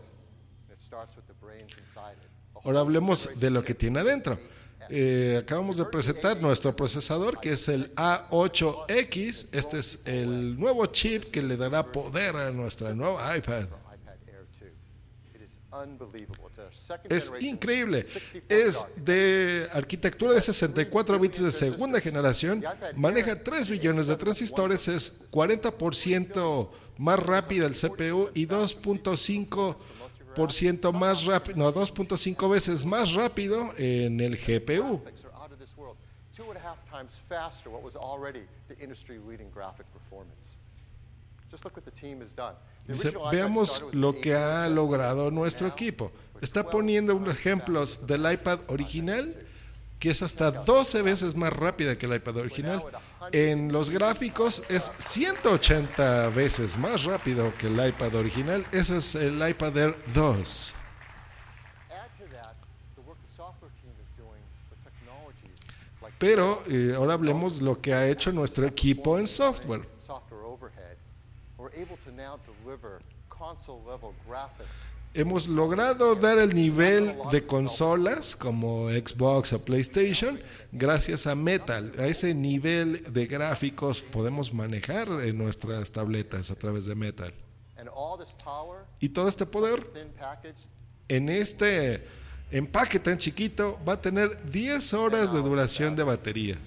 [2.63, 4.39] Ahora hablemos de lo que tiene adentro.
[4.89, 9.47] Eh, acabamos de presentar nuestro procesador que es el A8X.
[9.51, 13.63] Este es el nuevo chip que le dará poder a nuestra nueva iPad.
[13.63, 14.69] iPad Air 2.
[15.33, 15.57] It is unbelievable.
[15.57, 15.62] It's a second
[17.09, 18.03] Es increíble.
[18.03, 22.63] 64 Es de arquitectura de 64 bits de segunda generación.
[22.95, 24.87] Maneja 3 billones de transistores.
[24.87, 33.73] Es 40% más rápida el CPU y 2.5% más rápido, no, 2.5 veces más rápido
[33.77, 35.01] en el GPU.
[41.53, 42.55] Just look what the team has done.
[42.87, 46.11] Dice, veamos lo que 8 ha logrado nuestro equipo.
[46.41, 49.33] Está poniendo unos ejemplos del iPad original,
[49.99, 52.83] que es hasta 12 veces más rápida que el iPad original.
[53.31, 58.65] En los gráficos es 180 veces más rápido que el iPad original.
[58.73, 60.75] Eso es el iPad Air 2.
[61.89, 62.55] Add to that
[62.95, 65.65] the work the software team is doing with technologies
[66.01, 69.87] like Pero eh, ahora hablemos lo que ha hecho nuestro equipo en software.
[70.05, 70.97] software overhead.
[71.57, 71.62] We're able to now deliver console-level graphics
[75.15, 80.39] Hemos logrado dar el nivel de consolas como Xbox o PlayStation
[80.71, 81.91] gracias a Metal.
[81.99, 87.31] A ese nivel de gráficos podemos manejar en nuestras tabletas a través de Metal.
[88.99, 89.85] Y todo este poder
[91.07, 92.07] en este
[92.49, 96.57] empaque tan chiquito va a tener 10 horas de duración de batería.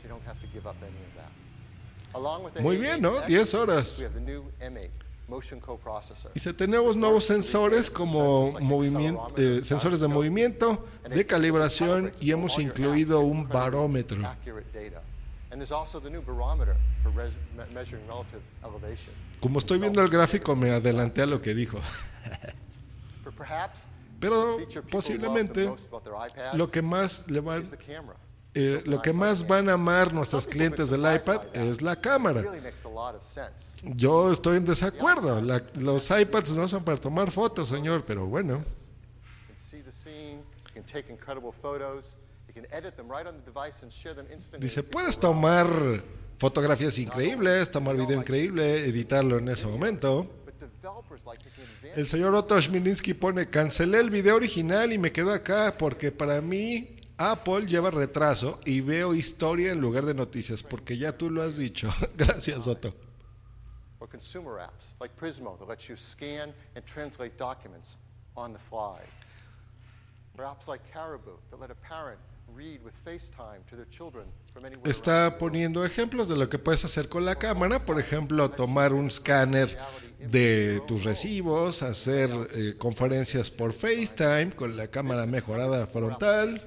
[2.61, 3.17] Muy A8 bien, ¿no?
[3.19, 3.99] X, 10 horas.
[3.99, 4.91] We have the new M8
[5.29, 6.31] motion coprocessor.
[6.35, 8.55] Y si tenemos nuevos sensores como
[9.37, 14.25] eh, sensores de movimiento, de calibración y hemos incluido un barómetro.
[14.27, 15.03] accurate data.
[15.51, 19.13] And there's also the new barometer for res- me- measuring relative elevation.
[19.41, 21.79] Como estoy viendo el gráfico me adelanté a lo que dijo.
[24.21, 24.59] Pero
[24.91, 25.71] posiblemente
[26.55, 28.17] lo que más le camera.
[28.59, 32.41] Eh, lo que más van a amar nuestros clientes del iPad es la cámara.
[33.95, 35.43] Yo estoy en desacuerdo.
[35.43, 38.65] La- los iPads no son para tomar fotos, señor, pero bueno.
[44.59, 45.67] Dice, puedes tomar
[46.39, 50.27] fotografías increíbles, tomar video increíble, editarlo en ese momento.
[51.95, 56.41] El señor Otto Schmilinski pone, cancelé el video original y me quedo acá porque para
[56.41, 61.43] mí Apple lleva retraso y veo historia en lugar de noticias, porque ya tú lo
[61.43, 61.89] has dicho.
[62.17, 62.95] Gracias, Otto.
[63.99, 67.97] Or consumer apps like Prismo that lets you scan and translate documents
[68.37, 69.01] on the fly.
[70.37, 72.21] Or apps like Caribou that let a parent.
[74.85, 79.09] Está poniendo ejemplos de lo que puedes hacer con la cámara, por ejemplo, tomar un
[79.09, 79.77] escáner
[80.19, 86.63] de tus recibos, hacer eh, conferencias por FaceTime con la cámara mejorada frontal.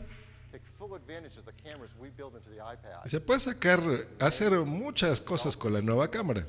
[3.05, 3.81] Se puede sacar,
[4.19, 6.45] hacer muchas cosas con la nueva cámara.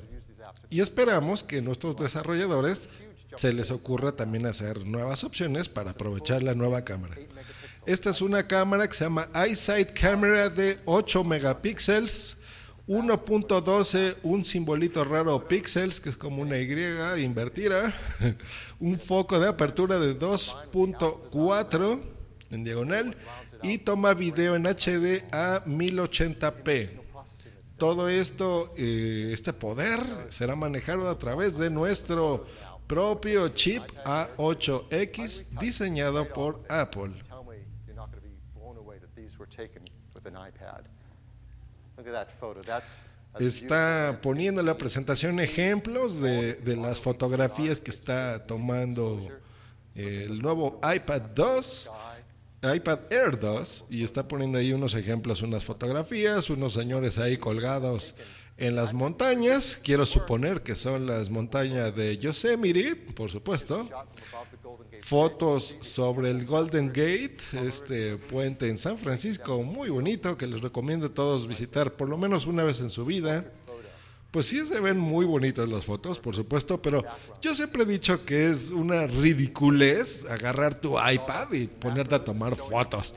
[0.69, 2.89] Y esperamos que nuestros desarrolladores
[3.35, 7.15] se les ocurra también hacer nuevas opciones para aprovechar la nueva cámara.
[7.85, 12.37] Esta es una cámara que se llama EyeSight Camera de 8 megapíxeles,
[12.87, 17.93] 1.12, un simbolito raro píxeles, que es como una Y invertida,
[18.79, 21.99] un foco de apertura de 2.4
[22.51, 23.15] en diagonal
[23.63, 27.01] y toma video en HD a 1080p.
[27.77, 29.99] Todo esto, eh, este poder
[30.29, 32.45] será manejado a través de nuestro
[32.87, 37.13] propio chip A8X diseñado por Apple.
[43.39, 49.41] Está poniendo en la presentación ejemplos de, de las fotografías que está tomando
[49.95, 51.91] eh, el nuevo iPad 2,
[52.63, 58.15] iPad Air 2, y está poniendo ahí unos ejemplos, unas fotografías, unos señores ahí colgados
[58.57, 59.79] en las montañas.
[59.83, 63.89] Quiero suponer que son las montañas de Yosemite, por supuesto.
[65.01, 71.07] Fotos sobre el Golden Gate, este puente en San Francisco, muy bonito, que les recomiendo
[71.07, 73.51] a todos visitar por lo menos una vez en su vida.
[74.31, 77.03] Pues sí se ven muy bonitas las fotos, por supuesto, pero
[77.41, 82.55] yo siempre he dicho que es una ridiculez agarrar tu iPad y ponerte a tomar
[82.55, 83.13] fotos.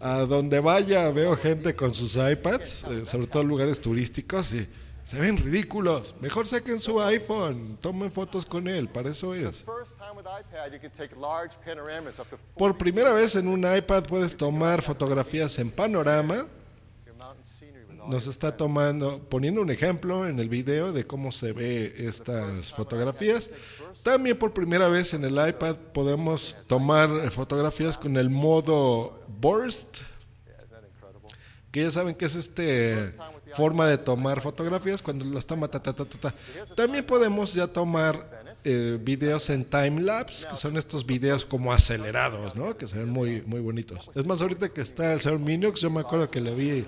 [0.00, 4.68] A donde vaya veo gente con sus iPads, eh, sobre todo en lugares turísticos, y
[5.02, 6.14] se ven ridículos.
[6.20, 9.64] Mejor saquen su iPhone, tomen fotos con él, para eso es.
[12.56, 16.46] Por primera vez en un iPad puedes tomar fotografías en panorama.
[17.06, 21.06] your mountain scenery with all Nos está tomando, poniendo un ejemplo en el video de
[21.06, 23.50] cómo se ve estas fotografías.
[24.02, 29.98] También por primera vez en el iPad podemos tomar fotografías con el modo burst,
[31.70, 33.12] que ya saben que es este
[33.54, 36.34] forma de tomar fotografías cuando las toma ta, ta, ta, ta, ta.
[36.74, 42.56] También podemos ya tomar eh, videos en time lapse, que son estos videos como acelerados,
[42.56, 42.76] ¿no?
[42.76, 44.10] Que se ven muy muy bonitos.
[44.16, 46.86] Es más ahorita que está el señor Minux, yo me acuerdo que le vi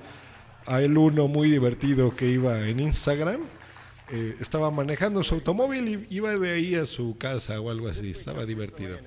[0.67, 3.41] a él uno muy divertido que iba en Instagram.
[4.11, 8.11] eh, estaba manejando su automóvil y iba de ahí a su casa o algo así.
[8.11, 8.99] Estaba divertido.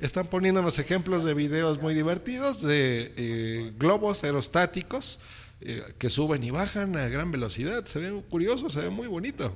[0.00, 5.18] Están poniéndonos ejemplos de videos muy divertidos de eh, globos aerostáticos
[5.62, 7.86] eh, que suben y bajan a gran velocidad.
[7.86, 9.52] Se ven curiosos, se ve muy bonito.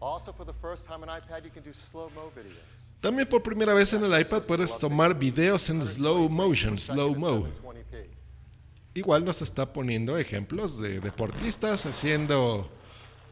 [0.00, 2.56] Also for the first time on iPad you can do slow-mo videos.
[3.00, 7.46] También por primera vez en el iPad puedes tomar videos en slow motion, slow mo.
[8.94, 8.98] 20p.
[8.98, 12.70] Igual nos está poniendo ejemplos de deportistas haciendo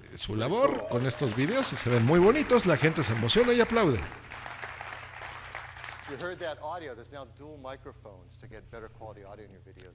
[0.02, 2.66] eh, su labor con estos videos y se ven muy bonitos.
[2.66, 4.00] La gente se emociona y aplaude.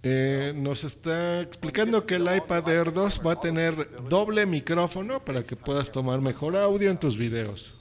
[0.04, 5.44] Eh, nos está explicando que el iPad Air 2 va a tener doble micrófono para
[5.44, 7.76] que puedas tomar mejor audio en tus videos.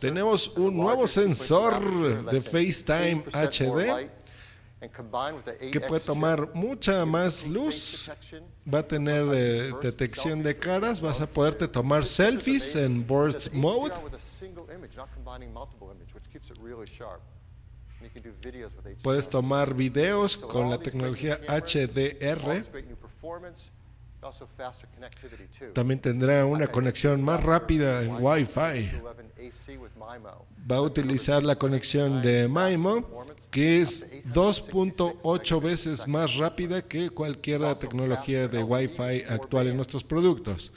[0.00, 4.19] Tenemos un nuevo sensor de FaceTime 80% more HD
[4.80, 8.10] que 8X puede tomar mucha más luz,
[8.72, 13.92] va a tener eh, detección de caras, vas a poderte tomar selfies en burst mode.
[19.02, 22.64] Puedes tomar videos con la tecnología HDR.
[25.74, 29.00] También tendrá una conexión más rápida en Wi-Fi.
[29.40, 30.46] 11 AC with MIMO.
[30.70, 37.60] Va a utilizar la conexión de MIMO, que es 2.8 veces más rápida que cualquier
[37.74, 40.72] tecnología de Wi-Fi actual en nuestros productos.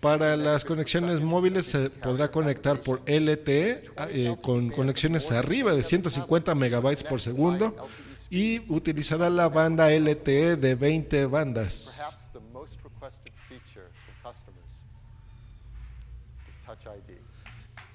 [0.00, 6.54] Para las conexiones móviles se podrá conectar por LTE eh, con conexiones arriba de 150
[6.54, 7.74] megabytes por segundo
[8.30, 11.98] y utilizará la banda LTE de 20 bandas.
[11.98, 14.84] Perhaps the most requested feature from customers
[16.48, 17.16] is Touch ID.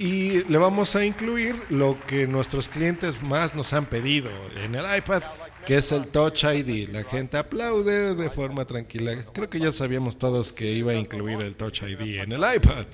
[0.02, 4.98] Y le vamos a incluir lo que nuestros clientes más nos han pedido en el
[4.98, 5.22] iPad,
[5.64, 6.90] que es el Touch ID.
[6.90, 9.14] La gente aplaude de forma tranquila.
[9.32, 12.88] Creo que ya sabíamos todos que iba a incluir el Touch ID en el iPad.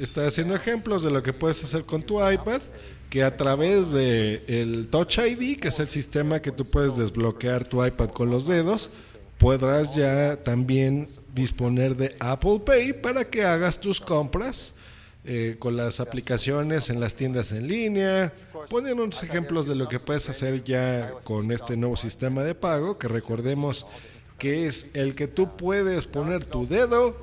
[0.00, 2.60] Está haciendo ejemplos de lo que puedes hacer con tu iPad,
[3.10, 7.64] que a través de el Touch ID, que es el sistema que tú puedes desbloquear
[7.64, 8.90] tu iPad con los dedos,
[9.38, 14.74] podrás ya también disponer de Apple Pay para que hagas tus compras
[15.24, 18.32] eh, con las aplicaciones en las tiendas en línea.
[18.68, 22.98] Ponen unos ejemplos de lo que puedes hacer ya con este nuevo sistema de pago,
[22.98, 23.86] que recordemos
[24.38, 27.16] que es el que tú puedes poner tu dedo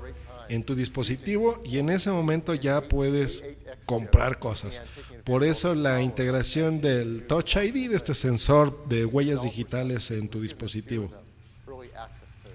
[0.51, 3.43] en tu dispositivo y en ese momento ya puedes
[3.85, 4.81] comprar cosas.
[5.23, 10.41] Por eso la integración del Touch ID, de este sensor de huellas digitales en tu
[10.41, 11.09] dispositivo.
[11.67, 12.49] Early access to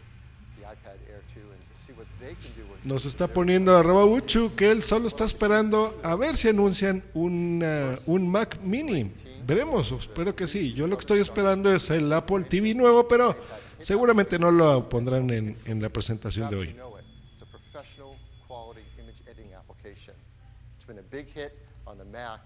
[0.56, 3.74] the iPad Air 2 and to see what they can do with Nos está poniendo
[3.74, 9.10] arroba Uchu que él solo está esperando a ver si anuncian una- un Mac mini.
[9.46, 10.72] Veremos, espero que sí.
[10.74, 13.36] Yo lo que estoy esperando es el Apple TV nuevo, pero
[13.80, 16.76] seguramente no lo pondrán en la presentación de hoy.
[21.16, 21.52] Big hit
[21.86, 22.40] on the Mac,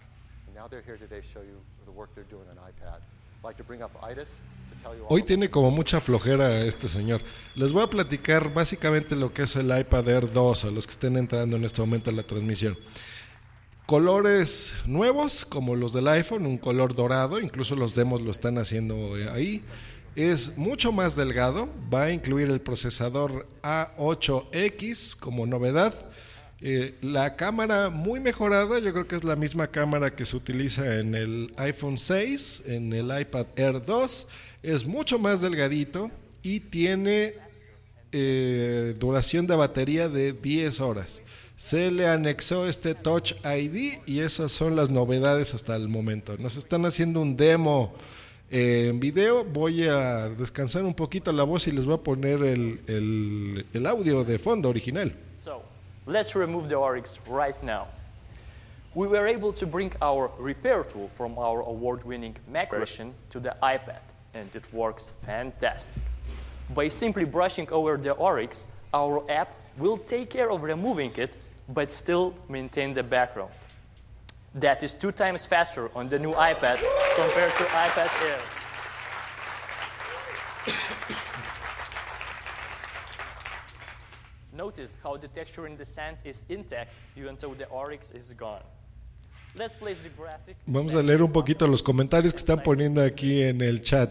[0.47, 3.01] and now they're here today to show you the work they're doing on iPad.
[3.01, 6.61] I'd like to bring up Itis to tell you all Hoy tiene como mucha flojera
[6.61, 7.21] este señor.
[7.57, 10.93] Les voy a platicar básicamente lo que es el iPad Air 2 a los que
[10.93, 12.79] estén entrando en este momento a la transmisión.
[13.87, 19.19] Colores nuevos como los del iPhone, un color dorado, incluso los demos lo están haciendo
[19.19, 19.65] eh, ahí.
[20.15, 26.10] Es mucho más delgado, va a incluir el procesador A8X como novedad.
[26.63, 30.99] Eh, la cámara muy mejorada, yo creo que es la misma cámara que se utiliza
[30.99, 34.29] en el iPhone 6, en el iPad Air 2.
[34.63, 36.11] Es mucho más delgadito
[36.43, 37.35] y tiene
[38.13, 41.23] eh, duración de batería de 10 horas.
[41.57, 46.37] Se le anexó este Touch ID y esas son las novedades hasta el momento.
[46.39, 47.95] Nos están haciendo un demo
[48.51, 49.45] eh, en video.
[49.45, 54.39] Voy a descansar un poquito la voz y les voy a poner el, audio de
[54.39, 55.15] fondo original.
[56.07, 57.89] Let's remove the Oryx right now.
[58.95, 63.55] We were able to bring our repair tool from our award-winning Mac version to the
[63.63, 64.01] iPad,
[64.35, 66.03] and it works fantastic.
[66.75, 71.37] By simply brushing over the Oryx, our app will take care of removing it,
[71.69, 73.53] but still maintain the background.
[74.57, 76.81] That is two times faster on the new iPad
[77.15, 78.41] compared to iPad Air.
[84.61, 88.63] Notice how the texture in the sand is intact even though the Oryx is gone.
[90.67, 94.11] Vamos a leer un poquito los comentarios que están poniendo aquí en el chat.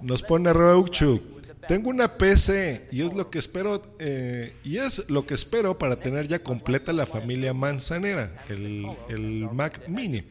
[0.00, 1.20] Nos pone Rouchu.
[1.66, 5.96] Tengo una PC y es lo que espero eh, y es lo que espero para
[5.96, 10.22] tener ya completa la familia manzanera, el, el Mac Mini.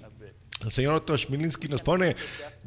[0.64, 2.16] El señor Otto Schmilinski nos pone,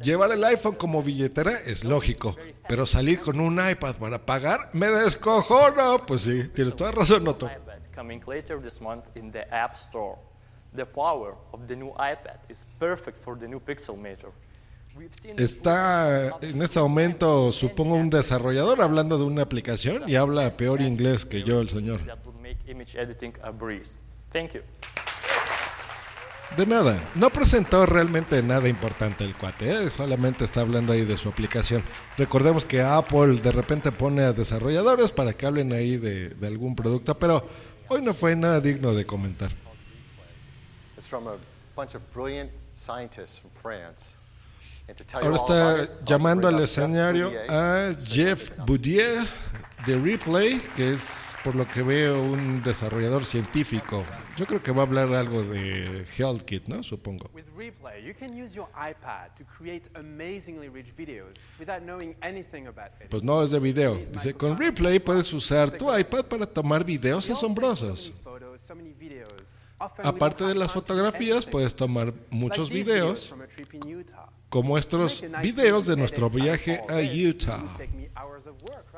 [0.01, 2.35] llevar el iPhone como billetera es lógico,
[2.67, 6.05] pero salir con un iPad para pagar me descojono.
[6.05, 7.49] Pues sí, tienes toda razón, Otto.
[8.01, 10.17] coming later this month in the App Store.
[10.73, 13.61] The power of the new iPad is perfect for the new
[15.11, 20.55] seen it Está en este momento, supongo, un desarrollador hablando de una aplicación y habla
[20.57, 22.01] peor inglés que yo, el señor.
[24.31, 24.61] Thank you.
[26.57, 29.89] De nada, no presentó realmente nada importante el cuate, ¿eh?
[29.89, 31.81] solamente está hablando ahí de su aplicación.
[32.17, 36.75] Recordemos que Apple de repente pone a desarrolladores para que hablen ahí de, de algún
[36.75, 37.47] producto, pero
[37.87, 39.49] hoy no fue nada digno de comentar.
[40.97, 41.37] It's from a
[41.73, 44.15] bunch of brilliant scientists from France.
[44.89, 49.25] And to tell you Ahora está llamando al escenario a Jeff Boudier
[49.85, 54.03] de Replay, que es por lo que veo un desarrollador científico.
[54.37, 56.83] Yo creo que va a hablar algo de HealthKit, ¿no?
[56.83, 57.29] Supongo.
[57.33, 62.67] With Replay, you can use your iPad to create amazingly rich videos without knowing anything
[62.67, 63.09] about it.
[63.09, 63.95] Pues no es de video.
[64.11, 68.13] Dice, con Replay puedes usar tu iPad para tomar videos asombrosos.
[70.03, 73.33] Aparte de las fotografías, puedes tomar muchos videos
[74.49, 76.99] como estos videos de nuestro viaje a.
[76.99, 77.63] Utah.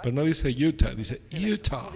[0.02, 1.90] Pero no dice Utah, dice Utah.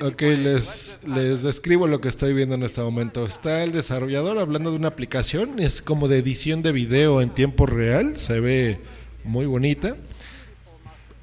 [0.00, 3.26] Ok, les, les describo lo que estoy viendo en este momento.
[3.26, 7.66] Está el desarrollador hablando de una aplicación, es como de edición de video en tiempo
[7.66, 8.80] real, se ve
[9.22, 9.98] muy bonita.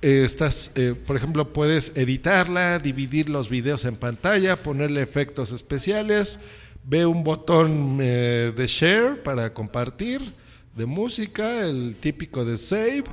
[0.03, 6.39] Eh, estás, eh, por ejemplo, puedes editarla, dividir los videos en pantalla, ponerle efectos especiales,
[6.83, 10.33] ve un botón eh, de share para compartir,
[10.75, 13.03] de música, el típico de save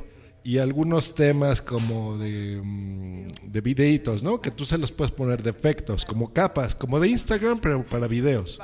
[0.44, 4.40] y algunos temas como de, mm, de videitos, ¿no?
[4.40, 8.06] Que tú se los puedes poner de efectos, como capas, como de Instagram, pero para
[8.06, 8.58] videos.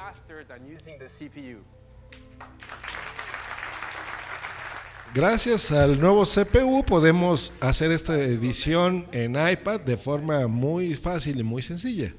[5.14, 11.44] Gracias al nuevo CPU podemos hacer esta edición en iPad de forma muy fácil y
[11.44, 12.12] muy sencilla.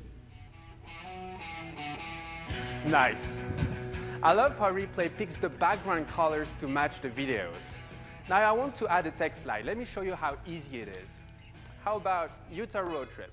[2.88, 3.42] Nice.
[4.22, 7.80] I love how Replay picks the background colors to match the videos.
[8.30, 9.66] Now I want to add a text slide.
[9.66, 11.10] Let me show you how easy it is.
[11.84, 13.32] How about Utah road trip?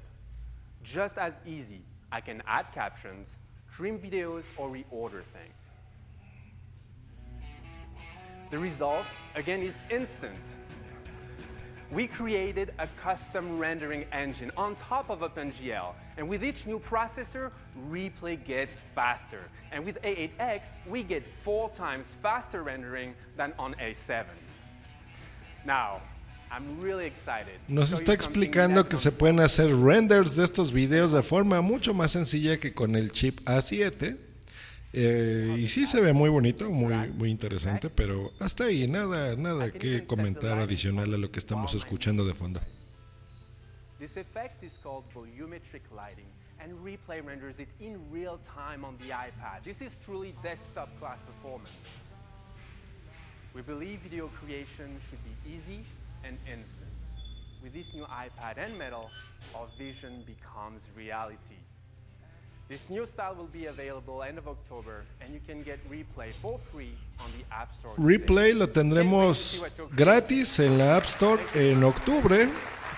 [0.82, 1.82] Just as easy.
[2.11, 3.40] I can add captions,
[3.70, 5.76] trim videos, or reorder things.
[8.50, 10.40] The result, again, is instant.
[11.93, 17.51] We created a custom rendering engine on top of OpenGL, and with each new processor,
[17.90, 19.43] replay gets faster.
[19.72, 24.24] And with A8X, we get four times faster rendering than on A7.
[25.66, 26.01] Now,
[26.51, 27.61] I'm really excited.
[27.68, 32.12] Nos está explicando que se pueden hacer renders de estos videos de forma mucho más
[32.12, 34.16] sencilla que con el chip A7.
[34.95, 39.70] Eh, y sí se ve muy bonito, muy, muy interesante, pero hasta ahí, nada, nada
[39.70, 42.61] que comentar adicional a lo que estamos escuchando de fondo.
[43.99, 46.26] This effect is called volumetric lighting,
[46.61, 49.62] and Replay renders it in real time on the iPad.
[49.62, 51.72] This is truly desktop class performance.
[53.55, 55.84] We believe video creation should be easy
[56.24, 56.90] and instant.
[57.62, 59.09] With this new iPad and Metal,
[59.55, 61.61] our vision becomes reality.
[62.72, 66.58] This new style will be available end of October, and you can get Replay for
[66.72, 67.92] free on the App Store.
[67.98, 69.62] Replay lo tendremos
[69.94, 72.48] gratis en la App Store en octubre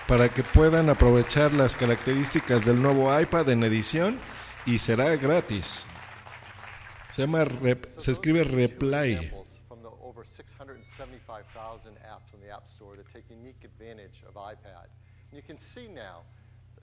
[0.07, 4.17] para que puedan aprovechar las características del nuevo iPad en edición
[4.65, 5.85] y será gratis.
[7.11, 9.15] Se llama Rep- se escribe Replay.
[9.15, 14.35] Examples from the over 675,000 apps on the App Store that take unique advantage of
[14.35, 14.87] iPad.
[15.31, 16.23] And you can see now,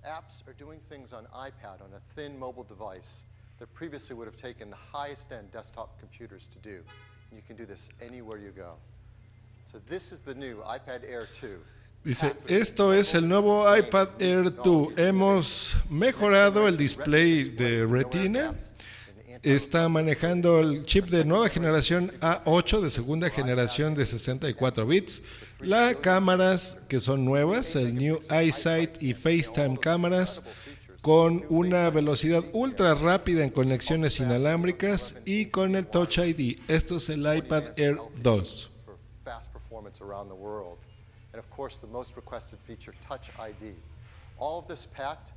[0.07, 3.25] apps are doing things on iPad on a thin mobile device
[3.59, 6.83] that previously would have taken the highest end desktop computers to do.
[7.31, 8.75] And you can do this anywhere you go.
[9.71, 11.59] So this is the new iPad Air 2.
[12.05, 14.99] Dice, esto es el nuevo iPad Air 2.
[14.99, 18.55] Hemos mejorado el display de Retina.
[19.43, 25.23] Está manejando el chip de nueva generación A8 de segunda generación de 64 bits.
[25.63, 30.43] Las cámaras que son nuevas, el New iSight y FaceTime cámaras
[31.03, 36.61] con una velocidad ultra rápida en conexiones inalámbricas y con el Touch ID.
[36.69, 38.71] Esto es el iPad Air 2.
[38.85, 40.79] for fast performance around the world.
[41.33, 43.77] And of course, the most requested feature, Touch ID.
[44.39, 45.33] All of this packed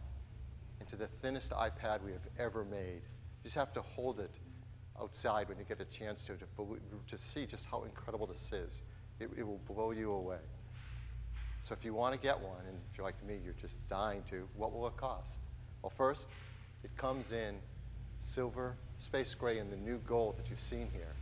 [0.82, 3.02] into the thinnest iPad we have ever made.
[3.04, 4.40] You just have to hold it
[5.00, 6.46] outside when you get a chance to, to,
[7.08, 8.82] to see just how incredible this is.
[9.20, 10.40] It, it will blow you away.
[11.64, 14.22] So if you want to get one, and if you're like me, you're just dying
[14.30, 15.40] to, what will it cost?
[15.82, 16.28] Well, first,
[16.84, 17.56] it comes in
[18.20, 21.14] silver, space gray, and the new gold that you've seen here.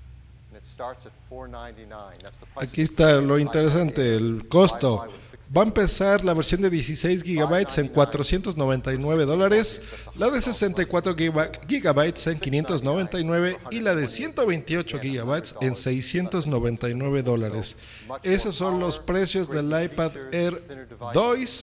[2.56, 5.01] Aquí está lo interesante, el costo.
[5.01, 9.82] Wi-Fi with 60 Va a empezar la versión de 16 gigabytes en 499 dólares,
[10.16, 17.75] la de 64 giga- gigabytes en 599 y la de 128 gigabytes en 699 dólares.
[18.24, 21.62] Esos son los precios del iPad Air 2.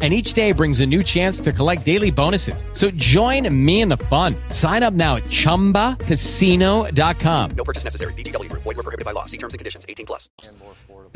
[0.00, 2.64] And each day brings a new chance to collect daily bonuses.
[2.72, 4.36] So join me in the fun.
[4.50, 7.50] Sign up now at chumbacasino.com.
[7.56, 8.12] No purchase necessary.
[8.12, 8.62] VGW Group.
[8.62, 9.24] Void were prohibited by law.
[9.24, 9.84] See terms and conditions.
[9.88, 10.28] 18 plus.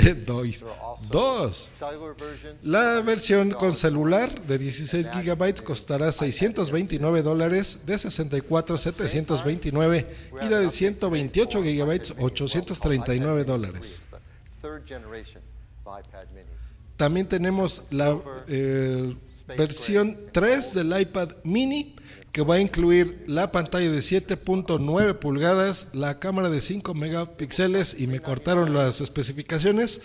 [0.26, 0.64] Dos.
[1.10, 1.68] Dos.
[2.62, 10.06] La versión con celular de 16 gigabytes costará 629 dólares, de 64 729
[10.42, 14.00] y la de 128 gigabytes 839 dólares.
[17.03, 18.16] También tenemos la
[18.47, 19.16] eh,
[19.59, 21.97] versión 3 del iPad mini
[22.31, 28.07] que va a incluir la pantalla de 7.9 pulgadas, la cámara de 5 megapíxeles y
[28.07, 30.01] me cortaron las especificaciones.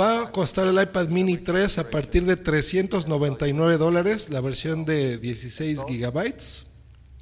[0.00, 5.18] Va a costar el iPad mini 3 a partir de 399 dólares, la versión de
[5.18, 6.66] 16 gigabytes.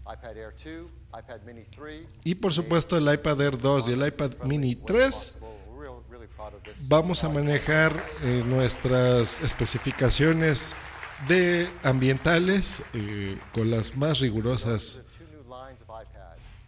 [0.03, 0.87] iPad Air 2,
[1.19, 2.07] iPad Mini 3.
[2.23, 5.41] Y por supuesto el iPad Air 2 y el iPad mini 3
[5.77, 6.59] Real, really proud of this.
[6.88, 7.92] Vamos a manejar
[8.22, 10.76] eh, nuestras especificaciones
[11.28, 15.02] de ambientales eh, con las más rigurosas.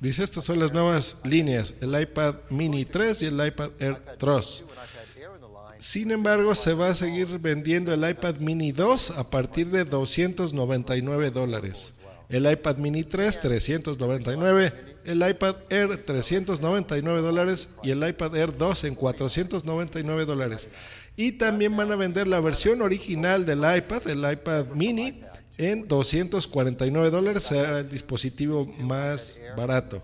[0.00, 4.28] Dice, estas son las nuevas líneas, el iPad mini 3 y el iPad Air 3.
[4.28, 5.76] And iPad Air in the line.
[5.78, 11.30] Sin embargo, se va a seguir vendiendo el iPad mini 2 a partir de 299
[11.30, 11.94] dólares.
[12.32, 14.72] El iPad mini 3, 399.
[15.04, 17.68] El iPad Air, 399 dólares.
[17.82, 20.70] Y el iPad Air 2 en 499 dólares.
[21.14, 25.20] Y también van a vender la versión original del iPad, el iPad mini,
[25.58, 27.42] en 249 dólares.
[27.42, 30.02] Será el dispositivo más barato.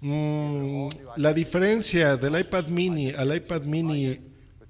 [0.00, 4.18] Mm, la diferencia del iPad mini al iPad mini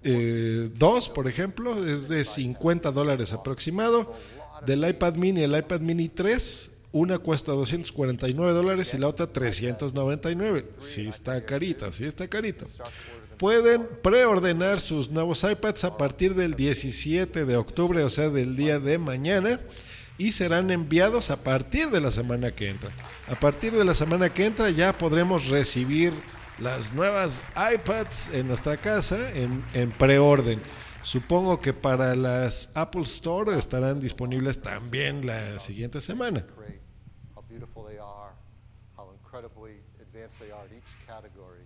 [0.03, 4.17] eh, 2, por ejemplo, es de 50 dólares aproximado.
[4.67, 10.67] Del iPad mini al iPad mini 3, una cuesta 249 dólares y la otra 399.
[10.79, 12.67] Sí está carito, sí está carito.
[13.39, 18.79] Pueden preordenar sus nuevos iPads a partir del 17 de octubre, o sea, del día
[18.79, 19.59] de mañana,
[20.19, 22.91] y serán enviados a partir de la semana que entra.
[23.29, 26.13] A partir de la semana que entra ya podremos recibir
[26.59, 30.61] las nuevas iPads en nuestra casa en, en preorden.
[31.03, 36.45] Supongo que para las Apple Store estarán disponibles también la siguiente semana.
[36.57, 36.81] Great.
[37.35, 38.33] How beautiful they are.
[38.99, 41.65] How incredibly advanced they are in each category.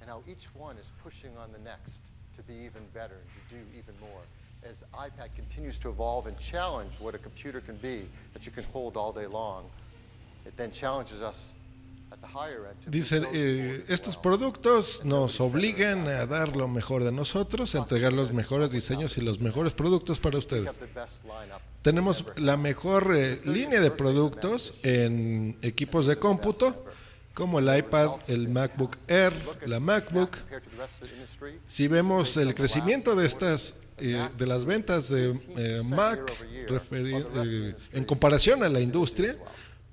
[0.00, 2.04] And how each one is pushing on the next
[2.36, 4.22] to be even better and to do even more.
[4.64, 8.64] As iPad continues to evolve and challenge what a computer can be that you can
[8.72, 9.68] hold all day long,
[10.46, 11.52] it then challenges us
[12.12, 16.56] at the higher end to push Dice, those eh, estos productos nos obligan a dar
[16.56, 20.70] lo mejor de nosotros, a entregar los mejores diseños y los mejores productos para ustedes.
[21.80, 26.84] Tenemos la mejor eh, línea de productos en equipos de cómputo,
[27.34, 29.32] como el iPad, el MacBook Air,
[29.64, 30.36] la MacBook.
[31.64, 36.20] Si vemos el crecimiento de estas, eh, de las ventas de eh, Mac
[37.92, 39.38] en comparación a la industria,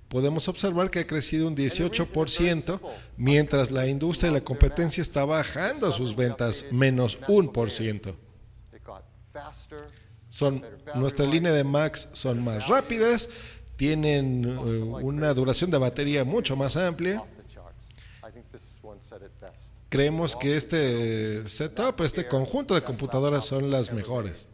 [0.10, 2.80] podemos observar que ha crecido un 18%,
[3.16, 8.18] mientras la industria y la competencia está bajando sus ventas menos un por ciento.
[8.74, 9.80] It got faster,
[10.28, 10.64] Son,
[10.96, 13.30] nuestra línea de Macs son más rápidas,
[13.78, 14.58] tienen eh,
[15.04, 17.24] una duración de batería mucho más amplia.
[19.90, 24.48] Creemos que este setup, este conjunto de computadoras son las mejores.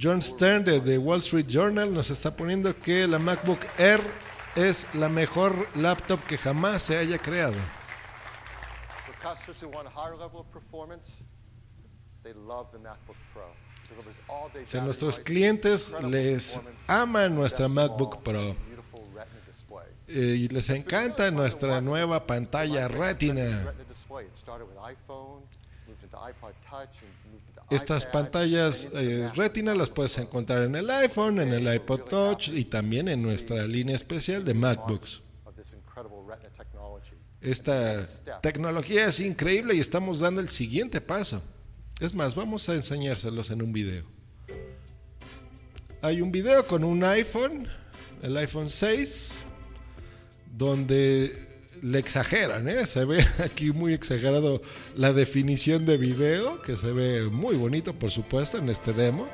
[0.00, 4.00] John Stern de The Wall Street Journal nos está poniendo que la MacBook Air
[4.56, 7.56] es la mejor laptop que jamás se haya creado.
[9.06, 11.22] For customers who want a higher level of performance,
[12.22, 13.44] they love the MacBook Pro.
[13.84, 18.56] It delivers all-day Si a battery nuestros clientes les performance, ama nuestra MacBook Pro
[20.08, 23.72] eh, y les encanta nuestra nueva pantalla Retina.
[27.74, 29.28] Estas pantallas eh.
[29.34, 33.66] Retina las puedes encontrar en el iPhone, en el iPod Touch y también en nuestra
[33.66, 35.22] línea especial de MacBooks.
[37.40, 38.06] Esta
[38.40, 41.42] tecnología es increíble y estamos dando el siguiente paso.
[42.00, 44.04] Es más, vamos a enseñárselos en un video.
[46.00, 47.66] Hay un video con un iPhone,
[48.22, 49.42] el iPhone 6,
[50.56, 51.53] donde
[51.84, 52.86] le exageran, ¿eh?
[52.86, 54.62] se ve aquí muy exagerado
[54.96, 59.28] la definición de video, que se ve muy bonito, por supuesto, en este demo.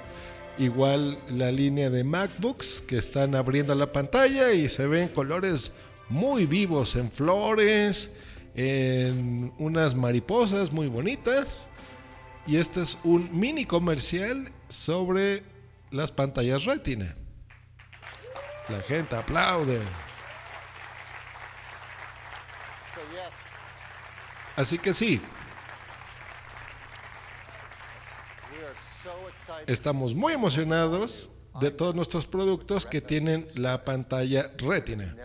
[0.59, 5.71] Igual la línea de MacBooks que están abriendo la pantalla y se ven colores
[6.09, 8.17] muy vivos en flores,
[8.57, 11.69] en unas mariposas muy bonitas.
[12.49, 15.45] Y este es un mini comercial sobre
[15.93, 17.15] las pantallas retina.
[18.69, 19.79] La gente aplaude.
[22.95, 23.35] So yes,
[24.61, 25.19] Así que sí,
[29.67, 31.31] estamos muy emocionados
[31.63, 35.17] de todos nuestros productos que tienen la pantalla retina.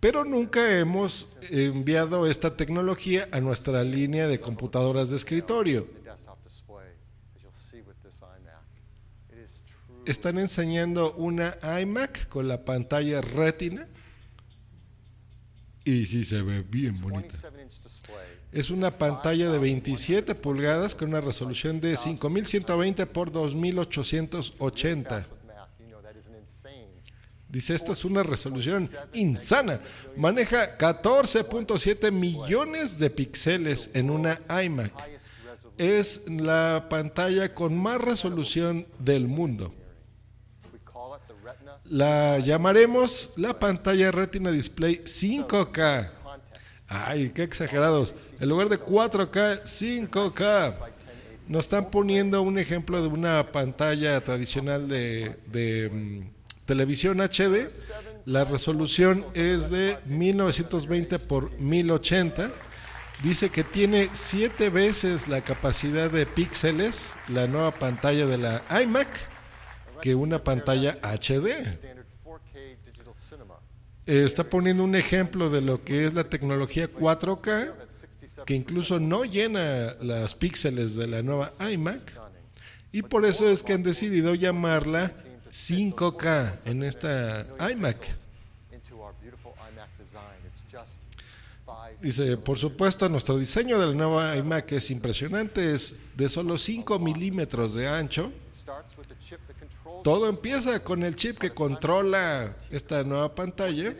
[0.00, 5.86] Pero nunca hemos enviado esta tecnología a nuestra línea de computadoras de escritorio.
[10.06, 13.86] Están enseñando una iMac con la pantalla retina.
[15.84, 17.34] Y sí se ve bien bonita.
[18.52, 25.26] Es una pantalla de 27 pulgadas con una resolución de 5120 por 2880.
[27.48, 29.80] Dice, esta es una resolución insana.
[30.16, 34.92] Maneja 14.7 millones de píxeles en una iMac.
[35.76, 39.74] Es la pantalla con más resolución del mundo.
[41.84, 46.10] La llamaremos la pantalla Retina Display 5K.
[46.88, 48.14] Ay, qué exagerados.
[48.40, 50.74] En lugar de 4K, 5K.
[51.46, 57.70] Nos están poniendo un ejemplo de una pantalla tradicional de, de mm, televisión HD.
[58.24, 62.50] La resolución es de 1920 por 1080.
[63.22, 69.08] Dice que tiene 7 veces la capacidad de píxeles, la nueva pantalla de la iMac,
[70.00, 71.46] que una pantalla HD.
[74.06, 77.74] Eh, está poniendo un ejemplo de lo que es la tecnología 4K,
[78.44, 82.00] que incluso no llena las píxeles de la nueva iMac.
[82.92, 85.12] Y por eso es que han decidido llamarla
[85.50, 88.08] 5K en esta iMac.
[92.00, 96.98] Dice, por supuesto, nuestro diseño de la nueva iMac es impresionante, es de solo 5
[96.98, 98.32] milímetros de ancho.
[100.02, 103.94] Todo empieza con el chip que controla esta nueva pantalla.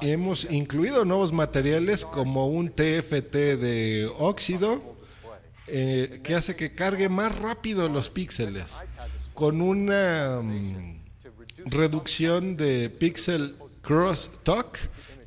[0.00, 4.82] Hemos incluido nuevos materiales como un TFT de óxido
[5.66, 8.76] eh, que hace que cargue más rápido los píxeles.
[9.34, 11.02] Con una mm,
[11.66, 14.78] reducción de pixel crosstalk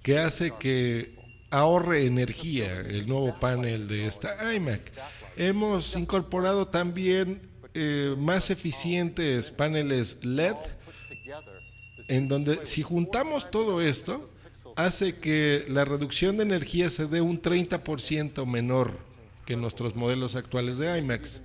[0.02, 1.15] que hace que
[1.56, 4.91] ahorre energía el nuevo panel de esta iMac.
[5.38, 7.41] Hemos incorporado también
[7.73, 10.56] eh, más eficientes paneles LED
[12.07, 14.30] en donde si juntamos todo esto,
[14.76, 18.91] hace que la reducción de energía se dé un 30% menor
[19.45, 21.41] que nuestros modelos actuales de IMAX.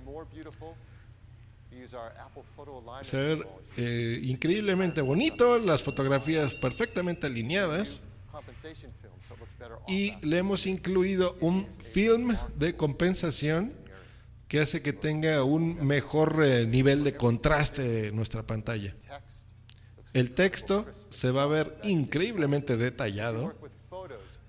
[3.01, 3.47] Ser
[3.77, 8.03] eh, increíblemente bonito, las fotografías perfectamente alineadas
[9.87, 13.73] y le hemos incluido un film de compensación
[14.47, 18.95] que hace que tenga un mejor eh, nivel de contraste en nuestra pantalla.
[20.13, 23.53] El texto se va a ver increíblemente detallado,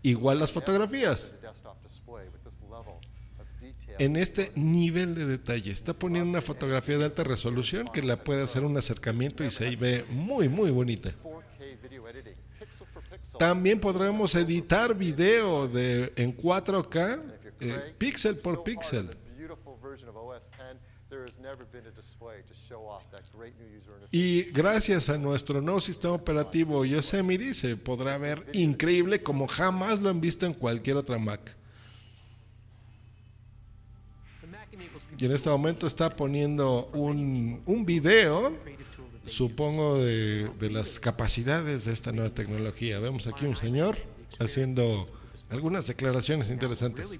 [0.02, 1.32] igual las fotografías.
[3.98, 8.42] En este nivel de detalle, está poniendo una fotografía de alta resolución que la puede
[8.42, 11.10] hacer un acercamiento y se ve muy, muy bonita.
[13.38, 17.22] También podremos editar video de, en 4K,
[17.60, 19.10] eh, píxel por píxel.
[24.10, 30.08] Y gracias a nuestro nuevo sistema operativo Yosemite se podrá ver increíble como jamás lo
[30.08, 31.56] han visto en cualquier otra Mac.
[35.18, 38.56] Y en este momento está poniendo un, un video,
[39.26, 42.98] supongo, de, de las capacidades de esta nueva tecnología.
[43.00, 43.96] Vemos aquí un señor
[44.38, 45.04] haciendo
[45.50, 47.10] algunas declaraciones interesantes.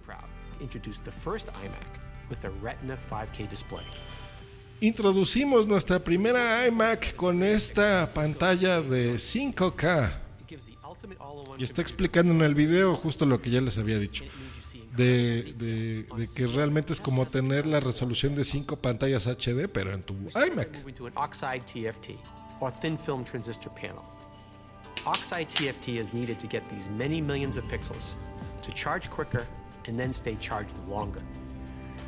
[4.81, 10.13] Introducimos nuestra primera iMac con esta pantalla de 5K.
[11.59, 14.25] Y está explicando en el video justo lo que ya les había dicho.
[14.97, 19.93] De, de, de, que realmente es como tener la resolución de 5 pantallas HD, pero
[19.93, 20.69] en tu iMac.
[21.17, 22.19] Oxide TFT,
[22.61, 24.05] or thin film transistor panel.
[25.07, 28.15] Oxide TFT is needed to get these many millions of pixels
[28.63, 29.47] to charge quicker
[29.89, 31.23] and then stay charged longer.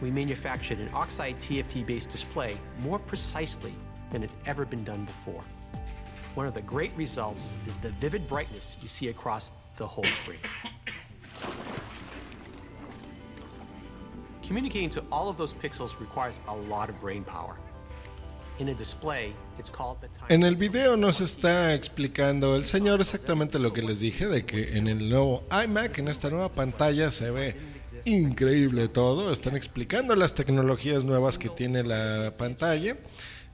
[0.01, 3.73] We manufactured an oxide TFT based display more precisely
[4.11, 5.43] than had ever been done before.
[6.35, 10.39] One of the great results is the vivid brightness you see across the whole screen.
[14.47, 17.57] Communicating to all of those pixels requires a lot of brain power.
[18.59, 20.27] In a display, it's called the time.
[20.29, 24.77] En el video nos está explicando el señor exactamente lo que les dije de que
[24.77, 27.57] en el nuevo iMac, en esta nueva pantalla se ve
[28.05, 29.33] increíble todo.
[29.33, 32.97] Están explicando las tecnologías nuevas que tiene la pantalla.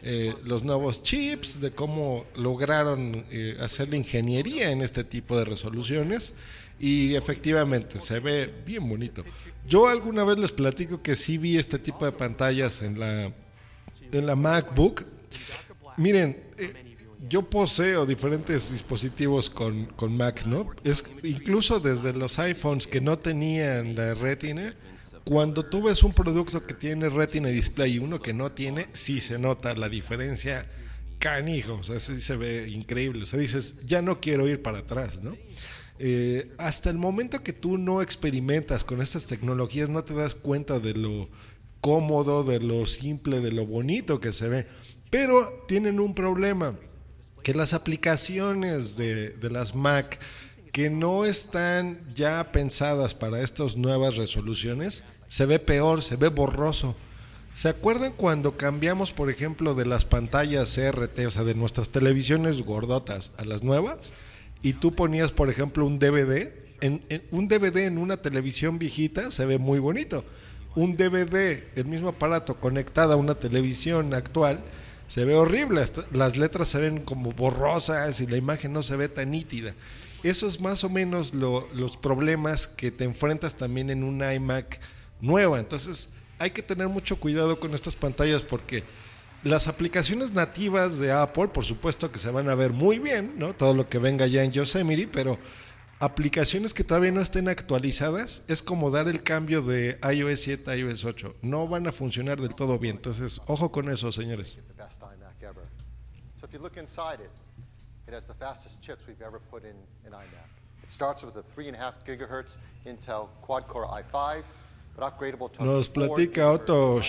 [0.03, 5.45] Eh, los nuevos chips, de cómo lograron eh, hacer la ingeniería en este tipo de
[5.45, 6.35] resoluciones
[6.81, 9.23] y efectivamente se ve bien bonito.
[9.69, 13.32] Yo alguna vez les platico que sí vi este tipo de pantallas en la,
[14.11, 15.05] en la MacBook.
[15.98, 16.97] Miren, eh,
[17.28, 20.70] yo poseo diferentes dispositivos con, con, Mac, ¿no?
[20.82, 24.74] Es, incluso desde los iPhones que no tenían la retina,
[25.24, 29.20] cuando tú ves un producto que tiene retina display y uno que no tiene, sí
[29.20, 30.66] se nota la diferencia
[31.19, 34.78] canijo, o sea, sí se ve increíble, o sea, dices, ya no quiero ir para
[34.78, 35.36] atrás, ¿no?
[36.03, 40.81] Eh, hasta el momento que tú no experimentas con estas tecnologías, no te das cuenta
[40.81, 41.29] de lo
[41.83, 44.67] cómodo, de lo simple, de lo bonito que se ve.
[45.11, 46.75] Pero tienen un problema,
[47.43, 50.19] que las aplicaciones de, de las Mac
[50.73, 56.97] que no están ya pensadas para estas nuevas resoluciones, se ve peor, se ve borroso.
[57.53, 62.63] ¿Se acuerdan cuando cambiamos, por ejemplo, de las pantallas CRT, o sea, de nuestras televisiones
[62.63, 64.15] gordotas a las nuevas?
[64.62, 66.49] Y tú ponías, por ejemplo, un DVD.
[66.81, 70.24] En, un DVD en una televisión viejita se ve muy bonito.
[70.74, 74.61] Un DVD, el mismo aparato conectado a una televisión actual,
[75.09, 75.85] se ve horrible.
[76.12, 79.74] Las letras se ven como borrosas y la imagen no se ve tan nítida.
[80.23, 84.78] Eso es más o menos lo- los problemas que te enfrentas también en una iMac
[85.20, 85.59] nueva.
[85.59, 88.85] Entonces hay que tener mucho cuidado con estas pantallas porque
[89.43, 93.55] las aplicaciones nativas de Apple, por supuesto que se van a ver muy bien, ¿no?
[93.55, 95.39] Todo lo que venga ya en Yosemite, pero
[95.99, 100.77] aplicaciones que todavía no estén actualizadas es como dar el cambio de iOS 7 a
[100.77, 101.37] iOS 8.
[101.43, 102.97] No van a funcionar del todo bien.
[102.97, 104.59] Entonces, ojo con eso, señores.
[106.41, 107.31] So if you look inside it,
[108.09, 109.77] it has the fastest chips we've ever put in
[110.07, 110.49] an iMac.
[110.83, 112.57] It starts with a 3.5 gigahertz
[112.87, 114.60] Intel quad-core i5, but upgradable to
[115.01, 117.01] Nos 4 platica Otto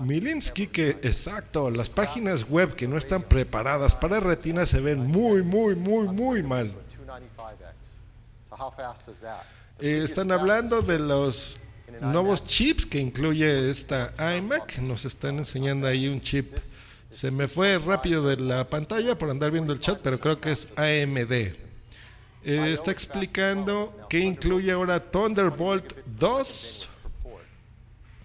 [0.00, 5.42] Milinski que exacto, las páginas web que no están preparadas para retina se ven muy,
[5.42, 6.74] muy, muy, muy mal.
[7.06, 8.00] 295X.
[8.50, 9.42] So how fast is that?
[9.78, 11.58] The Eh, están hablando de los
[12.00, 14.78] nuevos chips que incluye esta iMac.
[14.78, 16.56] Nos están enseñando ahí un chip.
[17.10, 20.50] Se me fue rápido de la pantalla por andar viendo el chat, pero creo que
[20.50, 21.32] es AMD.
[22.44, 26.16] Eh, está explicando que incluye ahora Thunderbolt 2.
[26.16, 27.40] It's faster storage, standard terabyte.
[27.40, 28.18] Fusion Eh,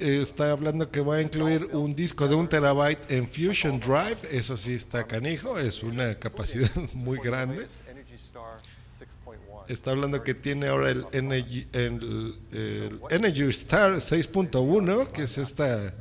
[0.00, 4.18] está hablando que va a incluir un disco de un terabyte en Fusion Drive.
[4.30, 7.66] Eso sí está canijo, es una capacidad muy grande.
[7.88, 8.58] Energy Star
[8.98, 9.64] 6.1.
[9.68, 15.92] Está hablando que tiene ahora el Energy, el, el Energy Star 6.1, que es esta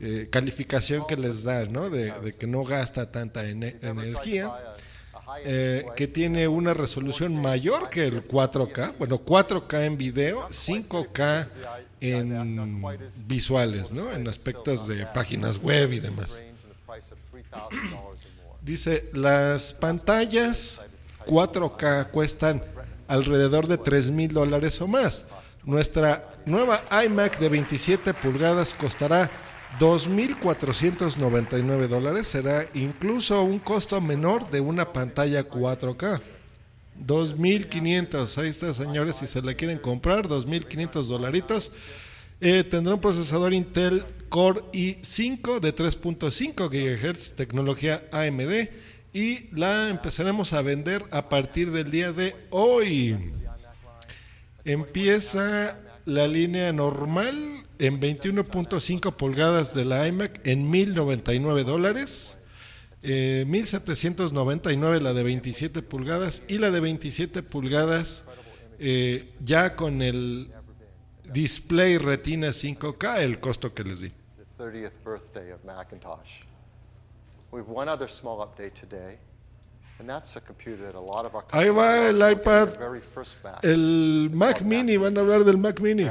[0.00, 1.90] eh, calificación que les da, ¿no?
[1.90, 4.50] De, de que no gasta tanta ene- energía.
[5.44, 11.48] Eh, que tiene una resolución mayor que el 4K, bueno, 4K en video, 5K
[12.00, 12.82] en
[13.26, 14.10] visuales, ¿no?
[14.12, 16.38] En aspectos de páginas web y demás.
[16.38, 18.16] Range and the price of $3,000 or more.
[18.62, 20.82] Dice, las pantallas
[21.26, 22.62] 4K cuestan
[23.08, 25.26] alrededor de 3 mil dólares o más.
[25.64, 29.30] Nuestra nueva iMac de 27 pulgadas costará
[29.78, 32.26] 2.499 dólares.
[32.26, 36.20] Será incluso un costo menor de una pantalla 4K.
[37.06, 38.38] 2.500.
[38.38, 41.72] Ahí está, señores, si se la quieren comprar, 2.500 dolaritos.
[42.40, 48.68] Eh, tendrá un procesador Intel Core i5 de 3.5 GHz, tecnología AMD,
[49.12, 53.16] y la empezaremos a vender a partir del día de hoy.
[54.64, 62.38] Empieza la línea normal en 21.5 pulgadas de la iMac en 1.099 dólares.
[63.02, 68.26] Eh, 1799 la de 27 pulgadas y la de 27 pulgadas
[68.78, 70.50] eh, ya con el
[71.32, 74.12] display retina 5K el costo que les di.
[74.36, 76.42] the 30th birthday of Macintosh.
[77.50, 79.18] We have one other small update today,
[81.52, 82.68] Ahí va el iPad,
[83.62, 86.04] el Mac Mini, van a hablar del Mac Mini.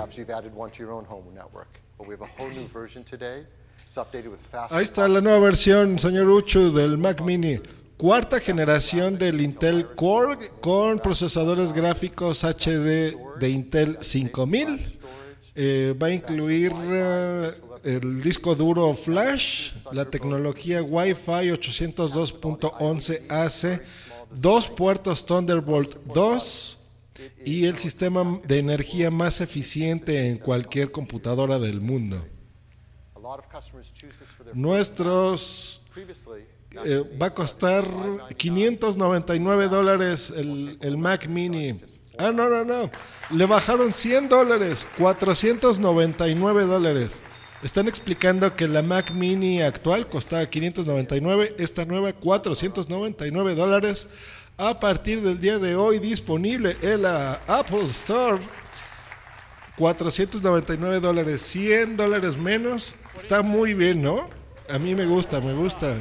[4.72, 7.60] Ahí está la nueva versión, señor Uchu, del Mac Mini.
[7.98, 14.99] Cuarta generación del Intel Core con procesadores gráficos HD de Intel 5000.
[15.56, 17.54] Eh, va a incluir eh,
[17.84, 23.82] el disco duro Flash, la tecnología Wi-Fi 802.11ac,
[24.32, 26.78] dos puertos Thunderbolt 2
[27.46, 32.26] y el sistema de energía más eficiente en cualquier computadora del mundo.
[34.54, 35.82] Nuestros
[36.86, 37.86] eh, va a costar
[38.38, 41.82] 599 dólares el Mac Mini.
[42.20, 42.92] Ah, no, no, no.
[43.32, 47.24] Le bajaron 100 dólares, 499 dólares.
[47.64, 54.10] Están explicando que la Mac Mini actual costaba 599, esta nueva 499 dólares
[54.58, 58.40] a partir del día de hoy disponible en la Apple Store.
[59.78, 62.98] 499 dólares, 100 dólares menos.
[63.16, 64.30] Está muy bien, ¿no?
[64.70, 65.96] A mí me gusta, me gusta.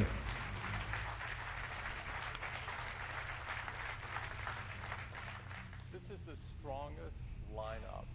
[5.93, 7.23] This is the strongest
[7.55, 8.05] lineup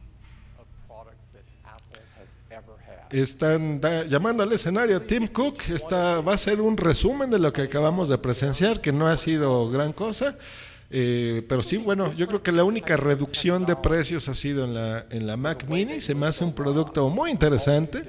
[0.61, 2.95] of products that Apple has ever had.
[3.15, 5.69] Están llamando al escenario Tim Cook.
[5.69, 9.17] Está, va a ser un resumen de lo que acabamos de presenciar, que no ha
[9.17, 10.37] sido gran cosa.
[10.91, 14.75] Eh, pero sí, bueno, yo creo que la única reducción de precios ha sido en
[14.75, 16.01] la, en la Mac Mini.
[16.01, 18.03] Se me hace un producto muy interesante,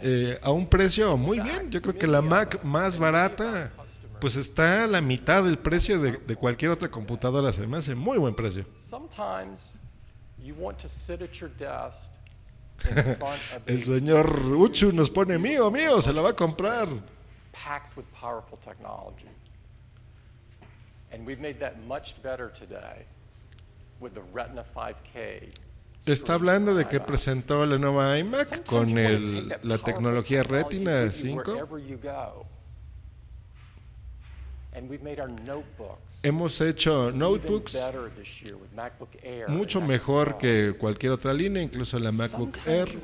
[0.00, 1.70] eh, a un precio muy bien.
[1.70, 3.70] Yo creo que la Mac más barata,
[4.18, 7.52] pues está a la mitad del precio de, de cualquier otra computadora.
[7.52, 8.64] Se me hace muy buen precio.
[8.78, 9.74] Sometimes
[10.42, 12.17] you want to sit at your desk
[13.66, 16.88] El señor Uchu nos pone mío, mío, se la va a comprar.
[17.52, 19.28] packed with powerful technology.
[21.10, 23.04] And we've made that much better today
[24.00, 25.48] with the Retina 5K.
[26.06, 31.36] Está hablando de que presentó la nueva iMac con el, la tecnología Retina with you
[31.36, 31.46] 5.
[31.46, 32.06] wherever you go.
[32.06, 32.46] And we've made our
[33.96, 34.66] notebooks
[36.22, 37.76] Hemos hecho notebooks
[39.48, 42.98] mucho and mejor que cualquier otra línea, incluso la MacBook Air.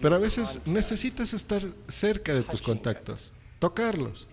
[0.00, 4.28] Pero a veces necesitas estar cerca de tus contactos, tocarlos.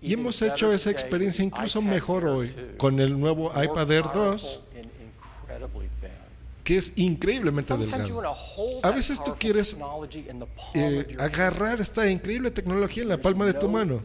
[0.00, 2.76] Y hemos hecho esa experiencia incluso mejor hoy 2.
[2.76, 4.60] con el nuevo iPad Air 2,
[6.68, 8.22] que es increíblemente delgado.
[8.82, 9.78] A veces tú quieres
[10.74, 14.02] eh, agarrar esta increíble tecnología en la palma de tu no mano,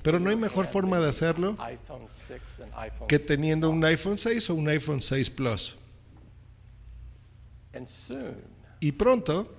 [0.00, 3.84] pero no hay mejor forma de hacerlo iPhone 6 and iPhone que 6 teniendo un
[3.84, 5.76] iPhone 6 o un iPhone 6 Plus.
[8.78, 9.52] Y pronto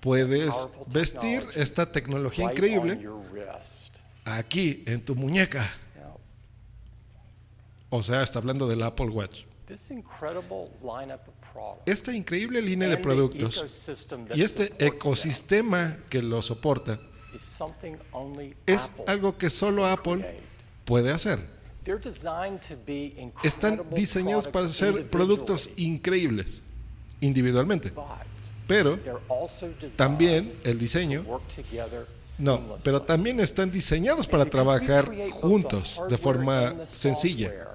[0.00, 3.08] puedes vestir esta tecnología increíble
[4.24, 5.70] aquí en tu muñeca.
[7.94, 9.42] O sea, está hablando del Apple Watch.
[11.84, 13.86] Esta increíble línea de productos
[14.34, 16.98] y este ecosistema que lo soporta
[18.66, 20.40] es algo que solo Apple
[20.86, 21.38] puede hacer.
[23.42, 26.62] Están diseñados para ser productos increíbles
[27.20, 27.92] individualmente,
[28.66, 28.98] pero
[29.96, 31.26] también el diseño
[32.38, 37.71] no, pero también están diseñados para trabajar juntos de forma sencilla.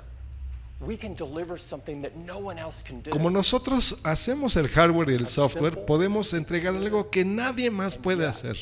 [3.10, 8.26] Como nosotros hacemos el hardware y el software, podemos entregar algo que nadie más puede
[8.26, 8.58] hacer.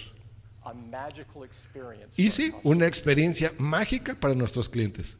[0.63, 5.17] A magical experience Y sí, una experiencia mágica para nuestros clientes.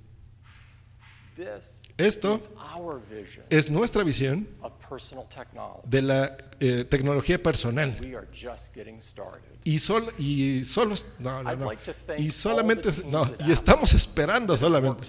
[1.36, 5.82] This Esto is our vision es nuestra visión of personal technology.
[5.86, 7.96] de la eh, tecnología personal.
[8.02, 9.42] We are just getting started.
[9.64, 11.72] Y, sol, y solo, no, no, no.
[12.18, 15.06] Y solamente, no, y estamos esperando solamente.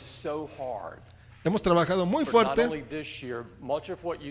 [1.46, 2.68] Hemos trabajado muy fuerte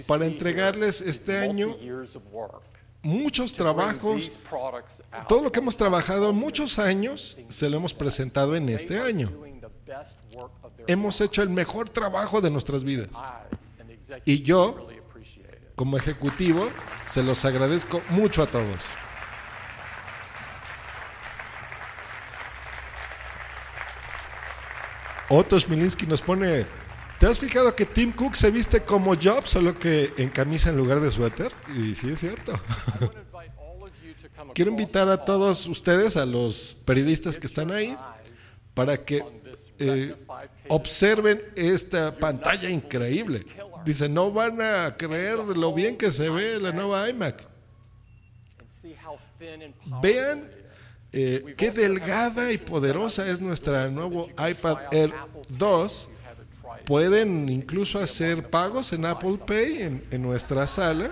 [0.06, 1.78] para entregarles este año
[3.02, 4.38] muchos trabajos,
[5.28, 9.32] todo lo que hemos trabajado muchos años se lo hemos presentado en este año.
[10.88, 13.12] Hemos hecho el mejor trabajo de nuestras vidas.
[14.26, 14.88] Y yo,
[15.76, 16.70] como ejecutivo,
[17.06, 18.84] se los agradezco mucho a todos.
[25.30, 26.68] Otto Smilinski nos pone,
[27.20, 30.78] ¿te has fijado que Tim Cook se viste como Jobs, solo que en camisa en
[30.78, 31.52] lugar de suéter?
[31.76, 32.60] Y sí es cierto.
[34.54, 37.98] Quiero invitar a todos ustedes, a los periodistas que están ahí,
[38.74, 39.24] para que
[39.80, 40.16] eh,
[40.68, 43.46] observen esta pantalla increíble.
[43.86, 47.46] Dice, no van a creer lo bien que se ve la nueva iMac.
[50.02, 50.50] Vean
[51.12, 55.14] eh, qué delgada y poderosa es nuestra nuevo iPad Air
[55.50, 56.10] 2.
[56.86, 61.10] Pueden incluso hacer pagos en Apple Pay en, en nuestra sala.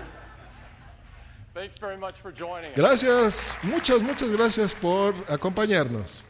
[1.52, 2.76] Thanks very much for joining us.
[2.76, 6.24] Gracias, muchas, muchas gracias por acompañarnos.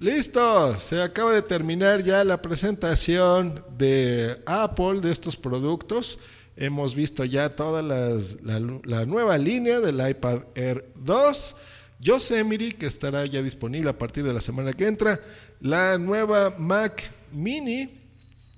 [0.00, 6.18] Listo, se acaba de terminar ya la presentación de Apple de estos productos.
[6.56, 11.56] Hemos visto ya toda las- la, la nueva línea del iPad Air 2.
[12.00, 15.20] Yosemite, que estará ya disponible a partir de la semana que entra.
[15.60, 17.90] La nueva Mac Mini,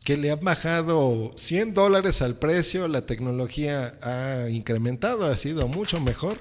[0.04, 2.86] que le han bajado 100 dólares al precio.
[2.88, 6.36] La tecnología ha incrementado, ha sido mucho mejor.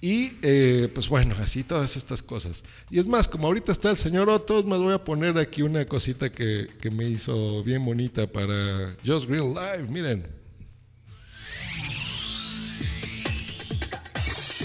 [0.00, 2.62] Y eh, pues bueno, así todas estas cosas.
[2.90, 5.86] Y es más, como ahorita está el señor Otto, me voy a poner aquí una
[5.86, 9.86] cosita que, que me hizo bien bonita para Just Green Live.
[9.88, 10.26] Miren.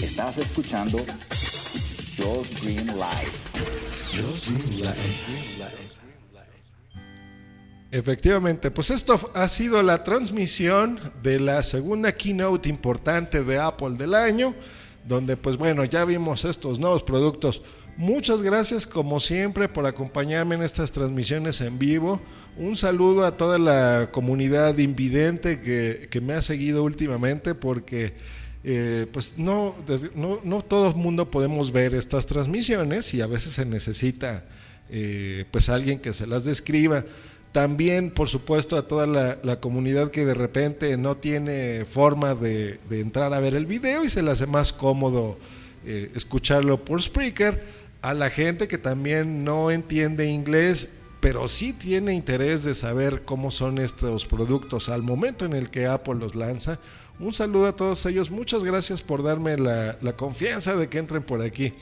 [0.02, 0.98] Estás escuchando
[2.18, 3.32] Josh Green Live.
[7.92, 14.14] Efectivamente, pues esto ha sido la transmisión de la segunda keynote importante de Apple del
[14.14, 14.54] año,
[15.08, 17.62] donde pues bueno, ya vimos estos nuevos productos.
[17.96, 22.20] Muchas gracias como siempre por acompañarme en estas transmisiones en vivo.
[22.56, 28.14] Un saludo a toda la comunidad invidente que, que me ha seguido últimamente porque
[28.62, 29.74] eh, pues no,
[30.14, 34.44] no, no, todo el mundo podemos ver estas transmisiones y a veces se necesita
[34.90, 37.04] eh, pues alguien que se las describa.
[37.52, 43.34] También, por supuesto, a toda la, comunidad que de repente no tiene forma de, entrar
[43.34, 45.36] a ver el video y se le hace más cómodo
[45.84, 47.80] eh, escucharlo por Spreaker.
[48.02, 53.50] A la gente que también no entiende inglés, pero sí tiene interés de saber cómo
[53.50, 56.78] son estos productos al momento en el que Apple los lanza.
[57.18, 58.30] Un saludo a todos ellos.
[58.30, 61.74] Muchas gracias por darme la, confianza de que entren por aquí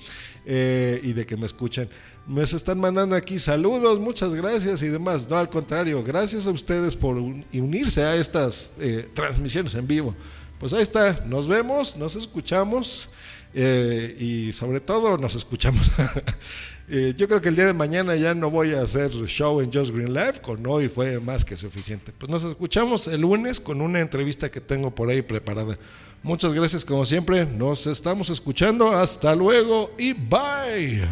[0.50, 1.90] eh, y de que me escuchen.
[2.26, 5.28] Me están mandando aquí saludos, muchas gracias y demás.
[5.28, 10.16] No, al contrario, gracias a ustedes por unirse a estas eh, transmisiones en vivo.
[10.58, 13.10] Pues ahí está, nos vemos, nos escuchamos
[13.52, 15.90] eh, y sobre todo nos escuchamos.
[16.90, 19.70] Eh, yo creo que el día de mañana ya no voy a hacer show en
[19.70, 22.12] Just Green Live, con hoy fue más que suficiente.
[22.16, 25.76] Pues nos escuchamos el lunes con una entrevista que tengo por ahí preparada.
[26.22, 31.02] Muchas gracias como siempre, nos estamos escuchando, hasta luego y bye.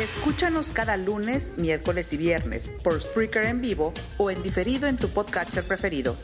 [0.00, 5.08] Escúchanos cada lunes, miércoles y viernes por Spreaker en vivo o en diferido en tu
[5.08, 6.16] podcatcher preferido.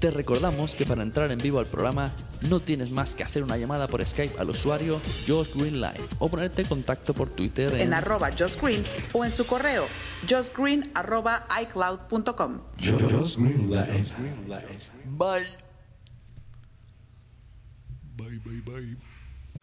[0.00, 2.12] Te recordamos que para entrar en vivo al programa
[2.50, 6.28] no tienes más que hacer una llamada por Skype al usuario Josh Green Live o
[6.28, 9.86] ponerte en contacto por Twitter en, arroba Josh Green o en su correo
[10.28, 12.60] joshgreen arroba icloud.com.
[12.78, 14.04] Josh Green Live.
[15.04, 15.46] Bye.
[18.16, 19.15] Bye, bye, bye.